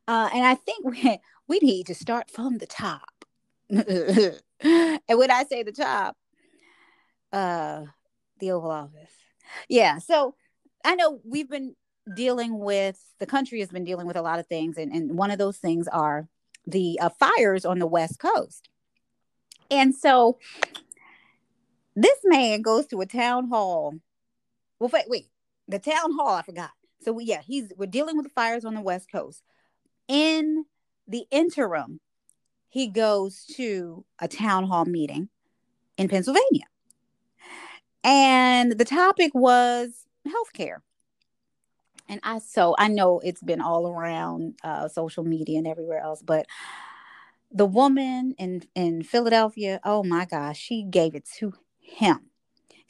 Uh, 0.06 0.28
and 0.32 0.44
I 0.44 0.54
think 0.54 0.84
we, 0.84 1.18
we 1.46 1.58
need 1.60 1.86
to 1.86 1.94
start 1.94 2.30
from 2.30 2.58
the 2.58 2.66
top. 2.66 3.24
and 3.70 4.40
when 4.62 5.30
I 5.30 5.44
say 5.44 5.62
the 5.62 5.72
top, 5.72 6.16
uh, 7.32 7.82
the 8.40 8.52
Oval 8.52 8.70
Office. 8.70 9.12
Yeah. 9.68 9.98
So 9.98 10.34
I 10.84 10.94
know 10.94 11.20
we've 11.24 11.50
been 11.50 11.74
dealing 12.16 12.58
with 12.58 12.98
the 13.18 13.26
country 13.26 13.60
has 13.60 13.68
been 13.68 13.84
dealing 13.84 14.06
with 14.06 14.16
a 14.16 14.22
lot 14.22 14.38
of 14.38 14.46
things, 14.46 14.78
and, 14.78 14.92
and 14.92 15.18
one 15.18 15.30
of 15.30 15.38
those 15.38 15.58
things 15.58 15.86
are 15.88 16.28
the 16.68 16.98
uh, 17.00 17.08
fires 17.08 17.64
on 17.64 17.78
the 17.78 17.86
West 17.86 18.18
Coast. 18.18 18.68
And 19.70 19.94
so 19.94 20.38
this 21.96 22.18
man 22.24 22.62
goes 22.62 22.86
to 22.86 23.00
a 23.00 23.06
town 23.06 23.48
hall. 23.48 23.94
Well, 24.78 24.90
wait, 24.92 25.06
wait, 25.08 25.26
the 25.66 25.78
town 25.78 26.12
hall, 26.16 26.34
I 26.34 26.42
forgot. 26.42 26.70
So 27.00 27.12
we, 27.12 27.24
yeah, 27.24 27.40
he's 27.42 27.72
we're 27.76 27.86
dealing 27.86 28.16
with 28.16 28.24
the 28.24 28.32
fires 28.32 28.64
on 28.64 28.74
the 28.74 28.80
West 28.80 29.10
Coast. 29.10 29.42
In 30.06 30.64
the 31.06 31.26
interim, 31.30 32.00
he 32.68 32.88
goes 32.88 33.44
to 33.56 34.04
a 34.18 34.28
town 34.28 34.64
hall 34.64 34.84
meeting 34.84 35.28
in 35.96 36.08
Pennsylvania. 36.08 36.64
And 38.04 38.72
the 38.72 38.84
topic 38.84 39.32
was 39.34 40.06
healthcare. 40.26 40.78
And 42.08 42.20
I 42.22 42.38
so 42.38 42.74
I 42.78 42.88
know 42.88 43.20
it's 43.20 43.42
been 43.42 43.60
all 43.60 43.86
around 43.88 44.54
uh, 44.64 44.88
social 44.88 45.24
media 45.24 45.58
and 45.58 45.66
everywhere 45.66 46.00
else, 46.00 46.22
but 46.22 46.46
the 47.50 47.66
woman 47.66 48.34
in 48.38 48.62
in 48.74 49.02
Philadelphia, 49.02 49.80
oh 49.84 50.02
my 50.02 50.24
gosh, 50.24 50.58
she 50.58 50.84
gave 50.84 51.14
it 51.14 51.28
to 51.38 51.52
him. 51.80 52.30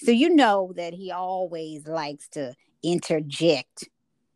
So 0.01 0.11
you 0.11 0.35
know 0.35 0.73
that 0.77 0.95
he 0.95 1.11
always 1.11 1.87
likes 1.87 2.29
to 2.31 2.55
interject, 2.83 3.89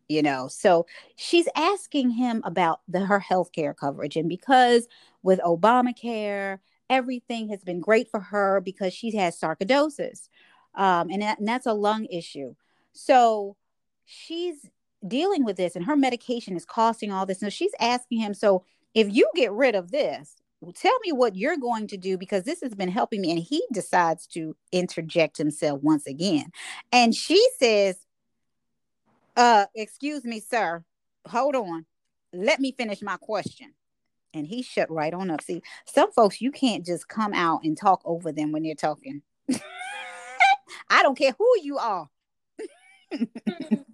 you 0.08 0.22
know. 0.22 0.48
So 0.48 0.86
she's 1.16 1.48
asking 1.54 2.10
him 2.10 2.42
about 2.44 2.80
the 2.88 3.06
her 3.06 3.20
healthcare 3.20 3.76
coverage, 3.76 4.16
and 4.16 4.28
because 4.28 4.88
with 5.22 5.40
Obamacare. 5.40 6.58
Everything 6.90 7.48
has 7.48 7.64
been 7.64 7.80
great 7.80 8.10
for 8.10 8.20
her 8.20 8.60
because 8.60 8.92
she 8.92 9.16
has 9.16 9.40
sarcoidosis, 9.40 10.28
um, 10.74 11.08
and, 11.08 11.22
that, 11.22 11.38
and 11.38 11.48
that's 11.48 11.64
a 11.64 11.72
lung 11.72 12.04
issue. 12.06 12.54
So 12.92 13.56
she's 14.04 14.68
dealing 15.06 15.44
with 15.44 15.56
this, 15.56 15.76
and 15.76 15.84
her 15.84 15.96
medication 15.96 16.56
is 16.56 16.64
costing 16.64 17.12
all 17.12 17.26
this. 17.26 17.40
So 17.40 17.48
she's 17.48 17.72
asking 17.80 18.20
him, 18.20 18.34
so 18.34 18.64
if 18.94 19.12
you 19.12 19.28
get 19.34 19.52
rid 19.52 19.74
of 19.74 19.90
this, 19.90 20.36
tell 20.74 20.96
me 21.04 21.12
what 21.12 21.34
you're 21.34 21.56
going 21.56 21.88
to 21.88 21.96
do 21.96 22.16
because 22.16 22.44
this 22.44 22.60
has 22.60 22.74
been 22.74 22.90
helping 22.90 23.20
me. 23.20 23.32
And 23.32 23.40
he 23.40 23.64
decides 23.72 24.26
to 24.28 24.54
interject 24.70 25.38
himself 25.38 25.80
once 25.82 26.06
again. 26.06 26.52
And 26.92 27.14
she 27.14 27.44
says, 27.58 27.96
uh, 29.36 29.66
excuse 29.74 30.24
me, 30.24 30.40
sir, 30.40 30.84
hold 31.26 31.56
on. 31.56 31.86
Let 32.32 32.60
me 32.60 32.72
finish 32.72 33.02
my 33.02 33.16
question. 33.16 33.74
And 34.34 34.46
he 34.46 34.62
shut 34.62 34.90
right 34.90 35.12
on 35.12 35.30
up. 35.30 35.42
See, 35.42 35.62
some 35.86 36.12
folks, 36.12 36.40
you 36.40 36.52
can't 36.52 36.86
just 36.86 37.08
come 37.08 37.34
out 37.34 37.64
and 37.64 37.76
talk 37.76 38.00
over 38.04 38.32
them 38.32 38.52
when 38.52 38.62
they're 38.62 38.74
talking. 38.74 39.22
I 40.88 41.02
don't 41.02 41.18
care 41.18 41.34
who 41.36 41.48
you 41.60 41.78
are. 41.78 42.08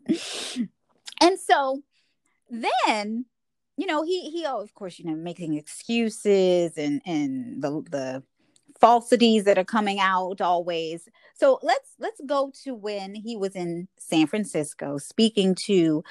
and 1.20 1.38
so 1.38 1.82
then 2.50 3.26
you 3.76 3.86
know 3.86 4.02
he 4.02 4.30
he 4.30 4.44
oh, 4.46 4.60
of 4.60 4.74
course 4.74 4.98
you 4.98 5.04
know 5.04 5.14
making 5.16 5.54
excuses 5.54 6.72
and 6.76 7.02
and 7.04 7.62
the 7.62 7.82
the 7.90 8.22
falsities 8.80 9.44
that 9.44 9.58
are 9.58 9.64
coming 9.64 9.98
out 9.98 10.40
always. 10.40 11.08
So 11.34 11.58
let's 11.62 11.94
let's 11.98 12.20
go 12.26 12.52
to 12.62 12.74
when 12.74 13.14
he 13.14 13.36
was 13.36 13.56
in 13.56 13.88
san 13.98 14.26
francisco 14.26 14.98
speaking 14.98 15.54
to 15.66 16.02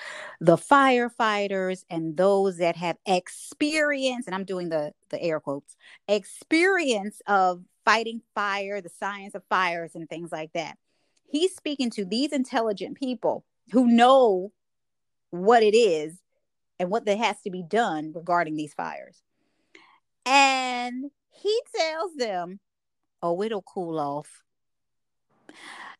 the 0.41 0.57
firefighters 0.57 1.83
and 1.89 2.17
those 2.17 2.57
that 2.57 2.75
have 2.75 2.97
experience 3.05 4.25
and 4.25 4.35
i'm 4.35 4.43
doing 4.43 4.69
the 4.69 4.91
the 5.09 5.21
air 5.21 5.39
quotes 5.39 5.75
experience 6.07 7.21
of 7.27 7.63
fighting 7.87 8.21
fire 8.35 8.81
the 8.81 8.89
science 8.89 9.33
of 9.33 9.43
fires 9.49 9.95
and 9.95 10.09
things 10.09 10.29
like 10.29 10.51
that. 10.53 10.77
He's 11.29 11.55
speaking 11.55 11.89
to 11.91 12.03
these 12.03 12.33
intelligent 12.33 12.97
people 12.97 13.45
who 13.71 13.87
know 13.87 14.51
what 15.29 15.63
it 15.63 15.75
is 15.75 16.19
and 16.79 16.89
what 16.89 17.05
that 17.05 17.17
has 17.17 17.41
to 17.41 17.49
be 17.49 17.63
done 17.63 18.11
regarding 18.13 18.55
these 18.55 18.73
fires. 18.73 19.21
And 20.25 21.11
he 21.31 21.61
tells 21.75 22.15
them, 22.15 22.59
oh, 23.21 23.41
it'll 23.41 23.61
cool 23.61 23.99
off. 23.99 24.43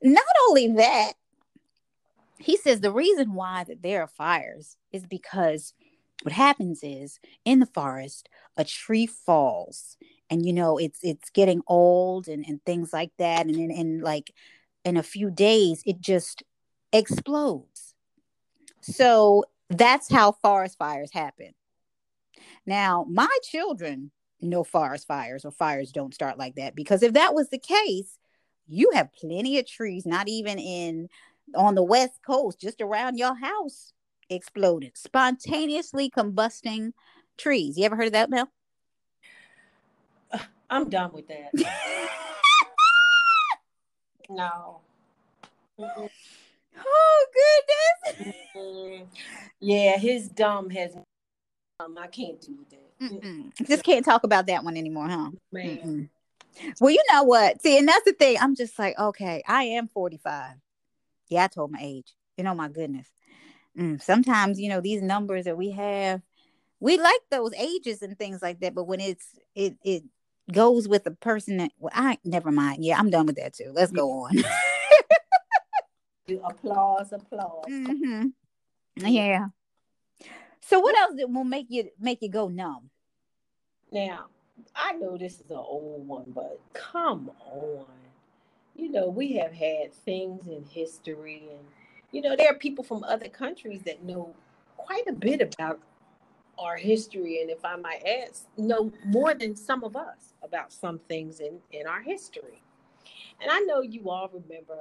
Not 0.02 0.24
only 0.48 0.68
that, 0.74 1.14
he 2.38 2.58
says 2.58 2.82
the 2.82 2.92
reason 2.92 3.34
why 3.34 3.64
that 3.64 3.82
there 3.82 4.02
are 4.02 4.08
fires 4.08 4.78
is 4.92 5.06
because 5.06 5.74
what 6.24 6.34
happens 6.34 6.82
is 6.84 7.20
in 7.46 7.60
the 7.60 7.66
forest 7.66 8.30
a 8.58 8.64
tree 8.64 9.06
falls 9.06 9.98
and 10.30 10.46
you 10.46 10.54
know 10.54 10.78
it's 10.78 11.00
it's 11.04 11.30
getting 11.30 11.62
old 11.68 12.28
and, 12.28 12.44
and 12.48 12.64
things 12.66 12.92
like 12.92 13.12
that 13.18 13.46
and 13.46 13.56
in 13.56 13.72
and 13.72 14.02
like 14.02 14.34
in 14.84 14.98
a 14.98 15.04
few 15.04 15.30
days 15.30 15.84
it 15.86 16.00
just 16.00 16.44
explodes 16.94 17.88
so 18.88 19.44
that's 19.70 20.12
how 20.12 20.32
forest 20.32 20.78
fires 20.78 21.12
happen. 21.12 21.54
Now, 22.66 23.06
my 23.10 23.36
children 23.44 24.12
know 24.42 24.64
forest 24.64 25.08
fires 25.08 25.44
or 25.44 25.52
fires 25.52 25.92
don't 25.92 26.14
start 26.14 26.38
like 26.38 26.56
that 26.56 26.76
because 26.76 27.04
if 27.04 27.14
that 27.14 27.34
was 27.34 27.50
the 27.50 27.60
case, 27.60 28.18
you 28.68 28.92
have 28.94 29.14
plenty 29.14 29.60
of 29.60 29.68
trees, 29.68 30.06
not 30.06 30.28
even 30.28 30.60
in 30.60 31.10
on 31.56 31.76
the 31.76 31.84
west 31.84 32.20
coast, 32.26 32.60
just 32.60 32.82
around 32.82 33.18
your 33.18 33.36
house, 33.36 33.94
exploded, 34.30 34.98
spontaneously 34.98 36.10
combusting 36.10 36.92
trees. 37.38 37.78
You 37.78 37.86
ever 37.86 37.96
heard 37.96 38.08
of 38.08 38.14
that, 38.14 38.30
Mel? 38.30 38.50
I'm 40.70 40.90
done 40.90 41.12
with 41.14 41.28
that. 41.30 41.52
no. 44.30 44.82
Oh 46.80 47.26
goodness. 48.18 48.36
Mm-hmm. 48.56 49.04
Yeah, 49.60 49.98
his 49.98 50.30
dumb 50.30 50.70
has 50.72 50.96
um, 51.80 51.98
I 51.98 52.08
can't 52.08 52.42
do 52.42 52.66
that. 52.70 53.12
Mm-mm. 53.12 53.52
Just 53.68 53.84
can't 53.84 54.04
talk 54.04 54.24
about 54.24 54.48
that 54.48 54.64
one 54.64 54.78
anymore, 54.78 55.08
huh? 55.08 55.30
Man. 55.52 56.10
Well, 56.80 56.90
you 56.90 57.04
know 57.12 57.24
what? 57.24 57.62
See, 57.62 57.78
and 57.78 57.88
that's 57.88 58.04
the 58.06 58.14
thing. 58.14 58.38
I'm 58.40 58.56
just 58.56 58.80
like, 58.80 58.98
okay, 58.98 59.44
I 59.48 59.64
am 59.64 59.88
45. 59.88 60.56
Yeah, 61.30 61.44
I 61.44 61.48
told 61.48 61.72
my 61.72 61.80
age. 61.82 62.16
You 62.36 62.44
know, 62.44 62.56
my 62.56 62.68
goodness. 62.68 63.08
Mm, 63.78 64.02
sometimes, 64.02 64.60
you 64.60 64.70
know, 64.70 64.82
these 64.82 65.04
numbers 65.04 65.46
that 65.46 65.58
we 65.58 65.72
have, 65.72 66.22
we 66.80 66.98
like 66.98 67.22
those 67.30 67.54
ages 67.54 68.02
and 68.02 68.18
things 68.18 68.42
like 68.42 68.60
that. 68.62 68.74
But 68.74 68.86
when 68.86 69.00
it's 69.00 69.28
it 69.54 69.76
it 69.84 70.04
goes 70.52 70.88
with 70.88 71.06
a 71.06 71.12
person 71.12 71.58
that 71.58 71.72
well, 71.78 71.94
I 71.94 72.18
never 72.24 72.52
mind. 72.52 72.84
Yeah, 72.84 72.98
I'm 72.98 73.12
done 73.12 73.28
with 73.28 73.36
that 73.36 73.54
too. 73.54 73.72
Let's 73.74 73.92
go 73.92 74.10
on. 74.12 74.32
applause, 76.36 77.12
applause. 77.12 77.66
Mm-hmm. 77.70 78.28
Yeah. 78.98 79.48
So 80.62 80.80
what 80.80 80.98
else 80.98 81.14
that 81.18 81.30
will 81.30 81.44
make 81.44 81.68
you 81.70 81.90
make 82.00 82.22
you 82.22 82.30
go 82.30 82.50
numb? 82.50 82.90
Now, 83.92 84.26
I 84.76 84.94
know 84.94 85.18
this 85.18 85.40
is 85.40 85.50
an 85.50 85.58
old 85.58 86.08
one, 86.08 86.26
but 86.34 86.60
come 86.74 87.32
on. 87.40 87.86
You 88.76 88.92
know, 88.92 89.08
we 89.08 89.34
have 89.34 89.54
had 89.54 89.94
things 89.94 90.48
in 90.48 90.66
history 90.66 91.44
and 91.50 91.60
you 92.12 92.22
know, 92.22 92.36
there 92.36 92.50
are 92.50 92.58
people 92.58 92.84
from 92.84 93.04
other 93.04 93.28
countries 93.28 93.82
that 93.84 94.04
know 94.04 94.34
quite 94.78 95.08
a 95.08 95.14
bit 95.14 95.42
about 95.42 95.80
our 96.58 96.78
history 96.78 97.42
and 97.42 97.50
if 97.50 97.64
I 97.64 97.76
might 97.76 98.04
add, 98.06 98.32
know 98.58 98.92
more 99.06 99.34
than 99.34 99.56
some 99.56 99.84
of 99.84 99.96
us 99.96 100.34
about 100.42 100.74
some 100.74 101.00
things 101.08 101.40
in 101.40 101.60
in 101.72 101.88
our 101.88 102.02
history. 102.02 102.62
And 103.40 103.52
I 103.52 103.60
know 103.62 103.82
you 103.82 104.10
all 104.10 104.30
remember 104.30 104.80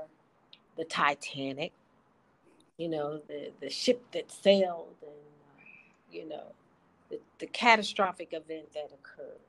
the 0.77 0.85
Titanic, 0.85 1.73
you 2.77 2.89
know, 2.89 3.21
the, 3.29 3.51
the 3.61 3.71
ship 3.71 4.03
that 4.13 4.31
sailed 4.31 4.95
and, 5.03 5.11
uh, 5.11 5.63
you 6.11 6.29
know, 6.29 6.53
the, 7.11 7.19
the 7.39 7.47
catastrophic 7.47 8.29
event 8.33 8.73
that 8.75 8.91
occurred. 8.93 9.41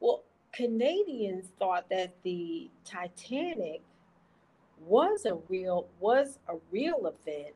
Well, 0.00 0.22
Canadians 0.52 1.46
thought 1.58 1.88
that 1.90 2.14
the 2.22 2.70
Titanic 2.84 3.82
was 4.84 5.24
a 5.24 5.34
real 5.48 5.86
was 6.00 6.38
a 6.48 6.54
real 6.70 7.06
event 7.06 7.54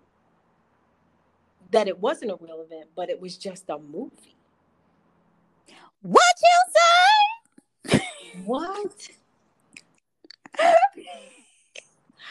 that 1.70 1.86
it 1.86 1.98
wasn't 1.98 2.30
a 2.30 2.36
real 2.40 2.62
event 2.62 2.86
but 2.96 3.10
it 3.10 3.20
was 3.20 3.36
just 3.36 3.68
a 3.68 3.78
movie. 3.78 4.36
What 6.02 6.22
you 6.42 7.98
say? 7.98 8.06
What 8.44 9.10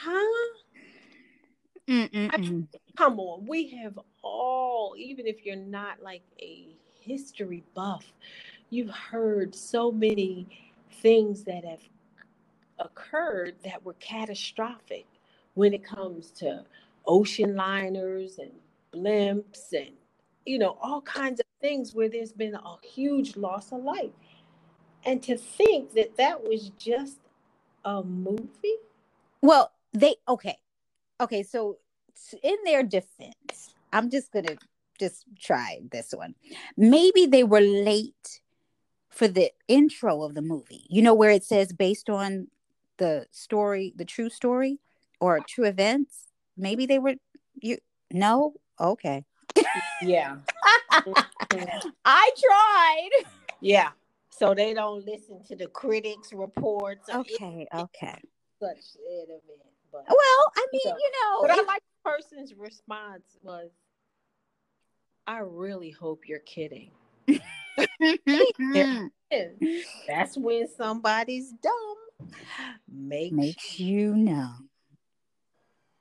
huh? 0.01 0.59
I, 2.31 2.63
come 2.95 3.19
on, 3.19 3.45
we 3.47 3.69
have 3.81 3.97
all, 4.21 4.93
even 4.97 5.25
if 5.25 5.45
you're 5.45 5.55
not 5.55 6.01
like 6.03 6.21
a 6.39 6.67
history 7.01 7.63
buff, 7.73 8.05
you've 8.69 8.91
heard 8.91 9.55
so 9.55 9.91
many 9.91 10.47
things 11.01 11.43
that 11.45 11.65
have 11.65 11.81
occurred 12.77 13.55
that 13.63 13.83
were 13.83 13.93
catastrophic 13.93 15.05
when 15.55 15.73
it 15.73 15.83
comes 15.83 16.31
to 16.31 16.63
ocean 17.05 17.55
liners 17.55 18.37
and 18.37 18.51
blimps 18.93 19.73
and 19.73 19.91
you 20.45 20.57
know 20.57 20.77
all 20.81 21.01
kinds 21.01 21.39
of 21.39 21.45
things 21.61 21.93
where 21.93 22.09
there's 22.09 22.31
been 22.31 22.55
a 22.55 22.75
huge 22.83 23.35
loss 23.35 23.71
of 23.71 23.83
life. 23.83 24.11
And 25.05 25.23
to 25.23 25.37
think 25.37 25.93
that 25.93 26.17
that 26.17 26.43
was 26.43 26.71
just 26.77 27.19
a 27.85 28.03
movie? 28.03 28.77
Well 29.41 29.71
they 29.93 30.15
okay. 30.27 30.57
Okay 31.19 31.43
so 31.43 31.77
in 32.43 32.55
their 32.65 32.83
defense 32.83 33.73
i'm 33.93 34.09
just 34.09 34.31
gonna 34.33 34.57
just 34.99 35.23
try 35.39 35.79
this 35.91 36.13
one. 36.13 36.35
Maybe 36.77 37.25
they 37.25 37.43
were 37.43 37.61
late 37.61 38.41
for 39.09 39.27
the 39.27 39.51
intro 39.67 40.21
of 40.23 40.35
the 40.35 40.41
movie. 40.41 40.85
You 40.89 41.01
know 41.01 41.13
where 41.13 41.31
it 41.31 41.43
says 41.43 41.73
based 41.73 42.09
on 42.09 42.47
the 42.97 43.25
story 43.31 43.93
the 43.95 44.05
true 44.05 44.29
story 44.29 44.79
or 45.19 45.39
true 45.39 45.65
events? 45.65 46.27
Maybe 46.57 46.85
they 46.85 46.99
were 46.99 47.15
you 47.55 47.77
no? 48.11 48.53
Okay. 48.79 49.23
Yeah. 50.01 50.37
I 52.05 52.31
tried. 52.37 53.09
Yeah. 53.61 53.89
So 54.29 54.53
they 54.53 54.73
don't 54.73 55.05
listen 55.05 55.43
to 55.47 55.55
the 55.55 55.67
critics 55.67 56.31
reports 56.31 57.09
okay 57.09 57.67
okay. 57.73 58.21
such 58.61 58.95
an 58.95 59.25
event 59.25 59.69
but 59.91 60.05
well, 60.07 60.51
I 60.55 60.67
mean, 60.71 60.81
so, 60.83 60.89
you 60.89 61.11
know, 61.21 61.41
but 61.41 61.51
if, 61.51 61.59
I 61.59 61.63
like 61.63 61.81
the 61.81 62.11
person's 62.11 62.53
response 62.53 63.37
was, 63.41 63.71
"I 65.27 65.39
really 65.39 65.91
hope 65.91 66.27
you're 66.27 66.39
kidding." 66.39 66.91
That's 70.07 70.37
when 70.37 70.67
somebody's 70.67 71.51
dumb 71.51 71.95
makes, 72.87 73.35
makes 73.35 73.79
you 73.79 74.15
know. 74.15 74.51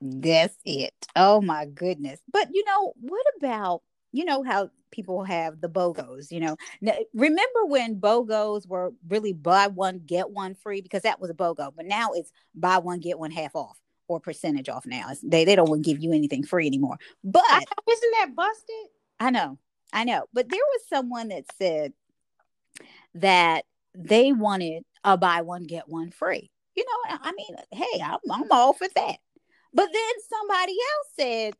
That's 0.00 0.56
it. 0.64 0.94
Oh 1.16 1.40
my 1.40 1.66
goodness. 1.66 2.20
But 2.32 2.48
you 2.52 2.64
know, 2.64 2.92
what 3.00 3.26
about 3.36 3.82
you 4.12 4.24
know 4.24 4.42
how 4.42 4.70
people 4.90 5.22
have 5.24 5.60
the 5.60 5.68
BOGOs, 5.68 6.30
you 6.30 6.40
know. 6.40 6.56
Now, 6.80 6.94
remember 7.14 7.66
when 7.66 8.00
BOGOs 8.00 8.66
were 8.66 8.92
really 9.08 9.32
buy 9.32 9.66
one, 9.66 10.00
get 10.04 10.30
one 10.30 10.54
free? 10.54 10.80
Because 10.80 11.02
that 11.02 11.20
was 11.20 11.30
a 11.30 11.34
BOGO, 11.34 11.72
but 11.76 11.86
now 11.86 12.12
it's 12.12 12.32
buy 12.54 12.78
one, 12.78 13.00
get 13.00 13.18
one 13.18 13.30
half 13.30 13.54
off 13.54 13.78
or 14.08 14.20
percentage 14.20 14.68
off 14.68 14.86
now. 14.86 15.06
It's, 15.10 15.20
they, 15.20 15.44
they 15.44 15.54
don't 15.54 15.68
want 15.68 15.84
to 15.84 15.90
give 15.90 16.02
you 16.02 16.12
anything 16.12 16.42
free 16.42 16.66
anymore. 16.66 16.96
But 17.22 17.42
isn't 17.90 18.14
that 18.18 18.34
busted? 18.34 18.86
I 19.20 19.30
know, 19.30 19.58
I 19.92 20.04
know. 20.04 20.24
But 20.32 20.48
there 20.48 20.60
was 20.60 20.88
someone 20.88 21.28
that 21.28 21.44
said 21.58 21.92
that 23.14 23.64
they 23.94 24.32
wanted 24.32 24.84
a 25.04 25.16
buy 25.16 25.42
one, 25.42 25.64
get 25.64 25.88
one 25.88 26.10
free. 26.10 26.50
You 26.74 26.84
know, 26.84 27.18
I 27.22 27.32
mean, 27.32 27.56
hey, 27.72 28.00
I'm, 28.02 28.18
I'm 28.30 28.50
all 28.52 28.72
for 28.72 28.86
that. 28.94 29.16
But 29.74 29.88
then 29.92 30.12
somebody 30.28 30.72
else 30.72 31.08
said, 31.18 31.54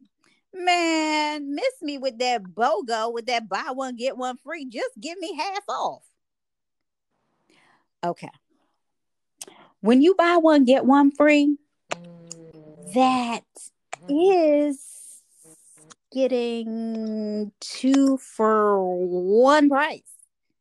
Man, 0.55 1.55
miss 1.55 1.83
me 1.83 1.99
with 1.99 2.19
that 2.19 2.43
BOGO, 2.43 3.13
with 3.13 3.27
that 3.27 3.49
buy 3.49 3.71
one, 3.73 3.97
get 3.97 4.17
one 4.17 4.37
free. 4.39 4.65
Just 4.65 4.99
give 4.99 5.19
me 5.19 5.37
half 5.37 5.63
off. 5.69 6.03
Okay. 8.03 8.31
When 9.81 10.03
you 10.03 10.15
buy 10.15 10.37
one, 10.39 10.65
get 10.65 10.85
one 10.85 11.11
free, 11.13 11.57
that 12.95 13.45
is 14.09 15.23
getting 16.13 17.53
two 17.61 18.17
for 18.17 18.97
one 18.97 19.69
price. 19.69 20.03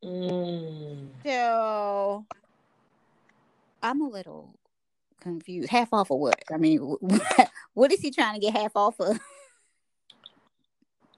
Mm. 0.03 1.07
So 1.25 2.25
I'm 3.81 4.01
a 4.01 4.09
little 4.09 4.53
confused. 5.19 5.69
Half 5.69 5.93
off 5.93 6.11
of 6.11 6.19
what? 6.19 6.43
I 6.53 6.57
mean, 6.57 6.79
what 7.73 7.91
is 7.91 8.01
he 8.01 8.11
trying 8.11 8.35
to 8.35 8.39
get 8.39 8.55
half 8.55 8.75
off 8.75 8.99
of? 8.99 9.19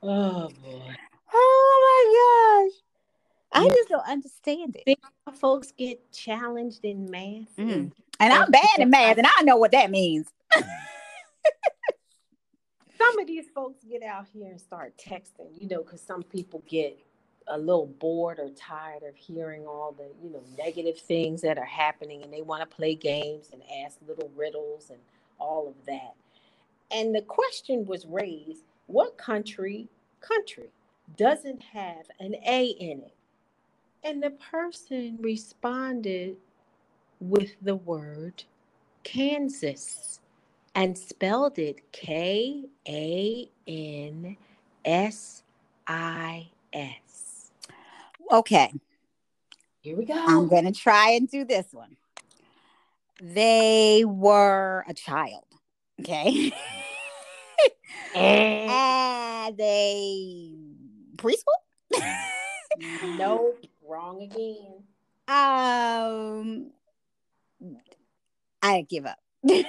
Oh 0.02 0.50
boy. 0.64 0.96
Oh 1.34 2.68
my 2.72 2.72
gosh. 2.72 2.82
I 3.52 3.68
just 3.68 3.90
don't 3.90 4.08
understand 4.08 4.78
it. 4.86 5.00
folks 5.34 5.72
get 5.72 6.12
challenged 6.12 6.86
in 6.86 7.10
math. 7.10 7.56
Mm. 7.58 7.92
And 8.20 8.34
I'm 8.34 8.52
bad 8.52 8.78
in 8.78 8.90
math, 8.90 9.18
and 9.18 9.28
I 9.28 9.44
know 9.44 9.58
what 9.58 9.72
that 9.72 9.90
means. 9.90 10.28
some 13.00 13.20
of 13.20 13.28
these 13.28 13.46
folks 13.56 13.84
get 13.84 14.04
out 14.04 14.28
here 14.34 14.50
and 14.50 14.60
start 14.60 14.94
texting, 14.98 15.50
you 15.60 15.68
know, 15.68 15.82
because 15.84 16.02
some 16.02 16.24
people 16.24 16.64
get 16.68 17.00
a 17.48 17.58
little 17.58 17.88
bored 17.88 18.40
or 18.40 18.50
tired 18.50 19.04
of 19.04 19.16
hearing 19.16 19.66
all 19.66 19.96
the, 19.98 20.10
you 20.22 20.32
know, 20.32 20.44
negative 20.58 21.00
things 21.00 21.42
that 21.42 21.58
are 21.58 21.66
happening 21.66 22.22
and 22.22 22.32
they 22.32 22.42
want 22.42 22.62
to 22.62 22.76
play 22.76 22.94
games 22.94 23.50
and 23.52 23.62
ask 23.84 23.98
little 24.08 24.30
riddles 24.36 24.90
and 24.90 25.00
all 25.40 25.68
of 25.68 25.74
that. 25.86 26.14
And 26.92 27.16
the 27.16 27.22
question 27.22 27.86
was 27.86 28.06
raised 28.06 28.64
what 28.90 29.18
country 29.18 29.88
country 30.20 30.70
doesn't 31.16 31.62
have 31.62 32.06
an 32.20 32.36
A 32.48 32.66
in 32.66 33.00
it? 33.02 33.16
And 34.04 34.22
the 34.24 34.32
person 34.32 35.18
responded 35.22 36.38
with 37.20 37.52
the 37.62 37.76
word 37.76 38.44
Kansas 39.04 40.20
and 40.74 40.98
spelled 40.98 41.60
it 41.60 41.92
K 41.92 42.66
A 42.88 43.50
N 43.68 44.38
S 44.84 45.44
I 45.88 46.50
S. 46.74 47.52
Okay. 48.32 48.74
Here 49.82 49.96
we 49.96 50.06
go. 50.06 50.14
I'm 50.16 50.48
going 50.48 50.66
to 50.66 50.72
try 50.72 51.12
and 51.12 51.30
do 51.30 51.46
this 51.46 51.68
one. 51.72 51.96
They 53.22 54.04
were 54.06 54.84
a 54.88 54.94
child. 54.94 55.46
Okay. 56.00 56.54
and 58.16 59.58
they 59.58 60.52
preschool? 61.16 62.02
nope, 63.18 63.66
wrong 63.88 64.22
again. 64.22 64.84
Um, 65.28 66.72
I 68.62 68.82
give 68.90 69.06
up. 69.06 69.20
yeah. 69.44 69.64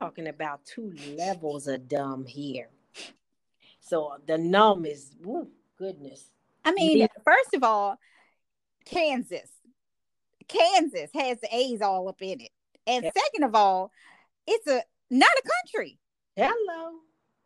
Talking 0.00 0.28
about 0.28 0.64
two 0.64 0.94
levels 1.16 1.66
of 1.66 1.88
dumb 1.88 2.24
here. 2.24 2.68
So 3.80 4.12
the 4.26 4.38
numb 4.38 4.86
is, 4.86 5.12
woo, 5.22 5.48
goodness. 5.76 6.30
I 6.64 6.72
mean, 6.72 6.98
yeah. 6.98 7.06
first 7.24 7.54
of 7.54 7.64
all, 7.64 7.98
Kansas. 8.84 9.48
Kansas 10.48 11.10
has 11.14 11.40
the 11.40 11.48
A's 11.54 11.80
all 11.80 12.08
up 12.08 12.20
in 12.20 12.40
it. 12.40 12.50
And 12.86 13.04
yeah. 13.04 13.10
second 13.16 13.44
of 13.44 13.54
all, 13.54 13.92
it's 14.46 14.66
a 14.66 14.82
not 15.10 15.30
a 15.30 15.48
country. 15.48 15.98
Hello. 16.48 16.92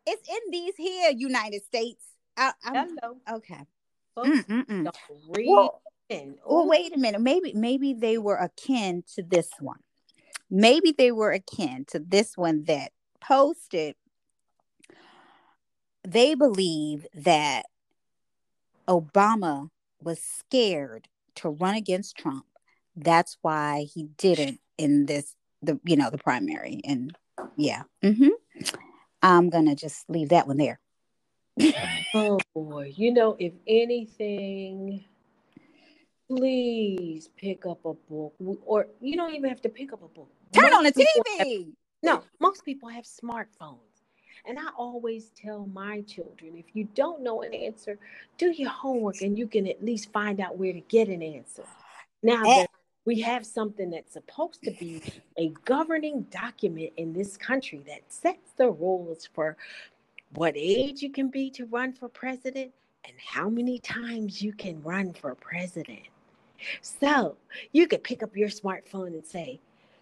It's 0.05 0.27
in 0.29 0.51
these 0.51 0.75
here 0.77 1.11
United 1.11 1.63
States. 1.63 2.03
I, 2.37 2.53
i 2.63 2.85
Hello. 3.01 3.17
Okay. 3.37 3.65
Mm, 4.17 4.45
mm, 4.45 4.65
mm. 4.65 4.95
Well, 5.47 5.81
well, 6.45 6.67
wait 6.67 6.95
a 6.95 6.99
minute. 6.99 7.19
Maybe 7.19 7.53
maybe 7.53 7.93
they 7.93 8.17
were 8.17 8.37
akin 8.37 9.03
to 9.15 9.23
this 9.23 9.49
one. 9.59 9.79
Maybe 10.49 10.93
they 10.97 11.11
were 11.11 11.31
akin 11.31 11.85
to 11.89 11.99
this 11.99 12.37
one 12.37 12.63
that 12.65 12.91
posted. 13.19 13.95
They 16.07 16.35
believe 16.35 17.07
that 17.15 17.63
Obama 18.87 19.69
was 20.01 20.19
scared 20.21 21.07
to 21.35 21.49
run 21.49 21.75
against 21.75 22.15
Trump. 22.15 22.45
That's 22.95 23.37
why 23.41 23.87
he 23.93 24.03
didn't 24.17 24.61
in 24.77 25.07
this 25.07 25.35
the 25.61 25.79
you 25.83 25.95
know 25.97 26.09
the 26.09 26.19
primary 26.19 26.81
and 26.85 27.17
yeah. 27.57 27.83
Mm-hmm. 28.03 28.29
I'm 29.21 29.49
gonna 29.49 29.75
just 29.75 30.09
leave 30.09 30.29
that 30.29 30.47
one 30.47 30.57
there. 30.57 30.79
oh 32.13 32.39
boy, 32.53 32.93
you 32.95 33.13
know, 33.13 33.35
if 33.39 33.53
anything, 33.67 35.03
please 36.29 37.29
pick 37.37 37.65
up 37.65 37.85
a 37.85 37.93
book, 37.93 38.35
or 38.65 38.87
you 38.99 39.15
don't 39.15 39.33
even 39.33 39.49
have 39.49 39.61
to 39.61 39.69
pick 39.69 39.93
up 39.93 40.03
a 40.03 40.07
book. 40.07 40.29
Turn 40.51 40.65
most 40.65 40.73
on 40.73 40.83
the 40.83 40.91
TV. 40.91 41.39
Have, 41.39 41.73
no, 42.03 42.23
most 42.39 42.65
people 42.65 42.89
have 42.89 43.05
smartphones. 43.05 43.79
And 44.47 44.59
I 44.59 44.67
always 44.77 45.31
tell 45.31 45.65
my 45.73 46.01
children 46.01 46.55
if 46.55 46.75
you 46.75 46.87
don't 46.93 47.23
know 47.23 47.41
an 47.41 47.53
answer, 47.53 47.97
do 48.37 48.51
your 48.51 48.69
homework 48.69 49.21
and 49.21 49.37
you 49.37 49.47
can 49.47 49.65
at 49.67 49.83
least 49.83 50.11
find 50.11 50.39
out 50.39 50.57
where 50.57 50.71
to 50.71 50.81
get 50.81 51.07
an 51.07 51.23
answer. 51.23 51.63
Now 52.21 52.43
eh. 52.43 52.59
that 52.59 52.69
we 53.05 53.21
have 53.21 53.45
something 53.45 53.91
that's 53.91 54.13
supposed 54.13 54.63
to 54.63 54.71
be 54.71 55.01
a 55.37 55.49
governing 55.63 56.23
document 56.31 56.91
in 56.97 57.13
this 57.13 57.37
country 57.37 57.81
that 57.87 58.01
sets 58.09 58.51
the 58.57 58.69
rules 58.69 59.29
for 59.33 59.55
what 60.33 60.53
age 60.55 61.01
you 61.01 61.11
can 61.11 61.29
be 61.29 61.49
to 61.51 61.65
run 61.67 61.93
for 61.93 62.09
president 62.09 62.71
and 63.05 63.13
how 63.23 63.47
many 63.47 63.79
times 63.79 64.41
you 64.41 64.51
can 64.51 64.81
run 64.81 65.13
for 65.13 65.35
president. 65.35 66.01
So 66.81 67.37
you 67.71 67.87
could 67.87 68.03
pick 68.03 68.23
up 68.23 68.35
your 68.35 68.49
smartphone 68.49 69.07
and 69.07 69.25
say, 69.25 69.59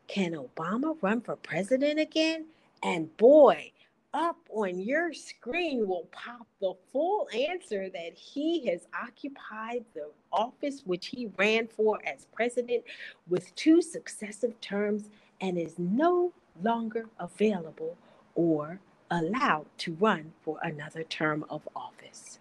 Can 0.08 0.34
Obama 0.34 0.96
run 1.02 1.20
for 1.22 1.36
president 1.36 2.00
again? 2.00 2.46
And 2.82 3.16
boy, 3.18 3.72
up 4.14 4.38
on 4.52 4.80
your 4.80 5.14
screen 5.14 5.88
will 5.88 6.08
pop 6.12 6.48
the 6.62 6.74
full 6.92 7.28
answer 7.34 7.90
that 7.90 8.14
he 8.14 8.68
has 8.68 8.88
occupied 9.02 9.84
the 9.94 10.10
office 10.32 10.84
which 10.86 11.08
he 11.08 11.32
ran 11.38 11.68
for 11.68 12.00
as 12.06 12.28
president 12.34 12.84
with 13.28 13.54
two 13.56 13.82
successive 13.82 14.60
terms 14.62 15.10
and 15.42 15.58
is 15.58 15.80
no 15.80 16.32
longer 16.62 17.06
available 17.20 17.98
or 18.36 18.80
allowed 19.10 19.66
to 19.78 19.94
run 19.94 20.32
for 20.42 20.58
another 20.64 21.04
term 21.04 21.46
of 21.50 21.68
office. 21.76 22.40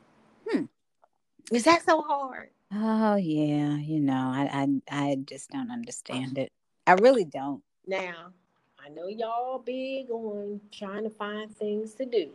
Hmm. 0.48 0.64
Is 1.50 1.64
that 1.64 1.84
so 1.84 2.02
hard? 2.02 2.50
Oh 2.72 3.16
yeah, 3.16 3.76
you 3.76 4.00
know, 4.00 4.14
I 4.14 4.48
I 4.90 5.10
I 5.10 5.16
just 5.26 5.50
don't 5.50 5.70
understand 5.70 6.38
it. 6.38 6.50
I 6.86 6.92
really 6.94 7.24
don't. 7.24 7.62
Now, 7.86 8.32
I 8.84 8.88
know 8.88 9.06
y'all 9.06 9.58
big 9.58 10.10
on 10.10 10.60
trying 10.72 11.04
to 11.04 11.10
find 11.10 11.54
things 11.56 11.94
to 11.94 12.04
do. 12.04 12.30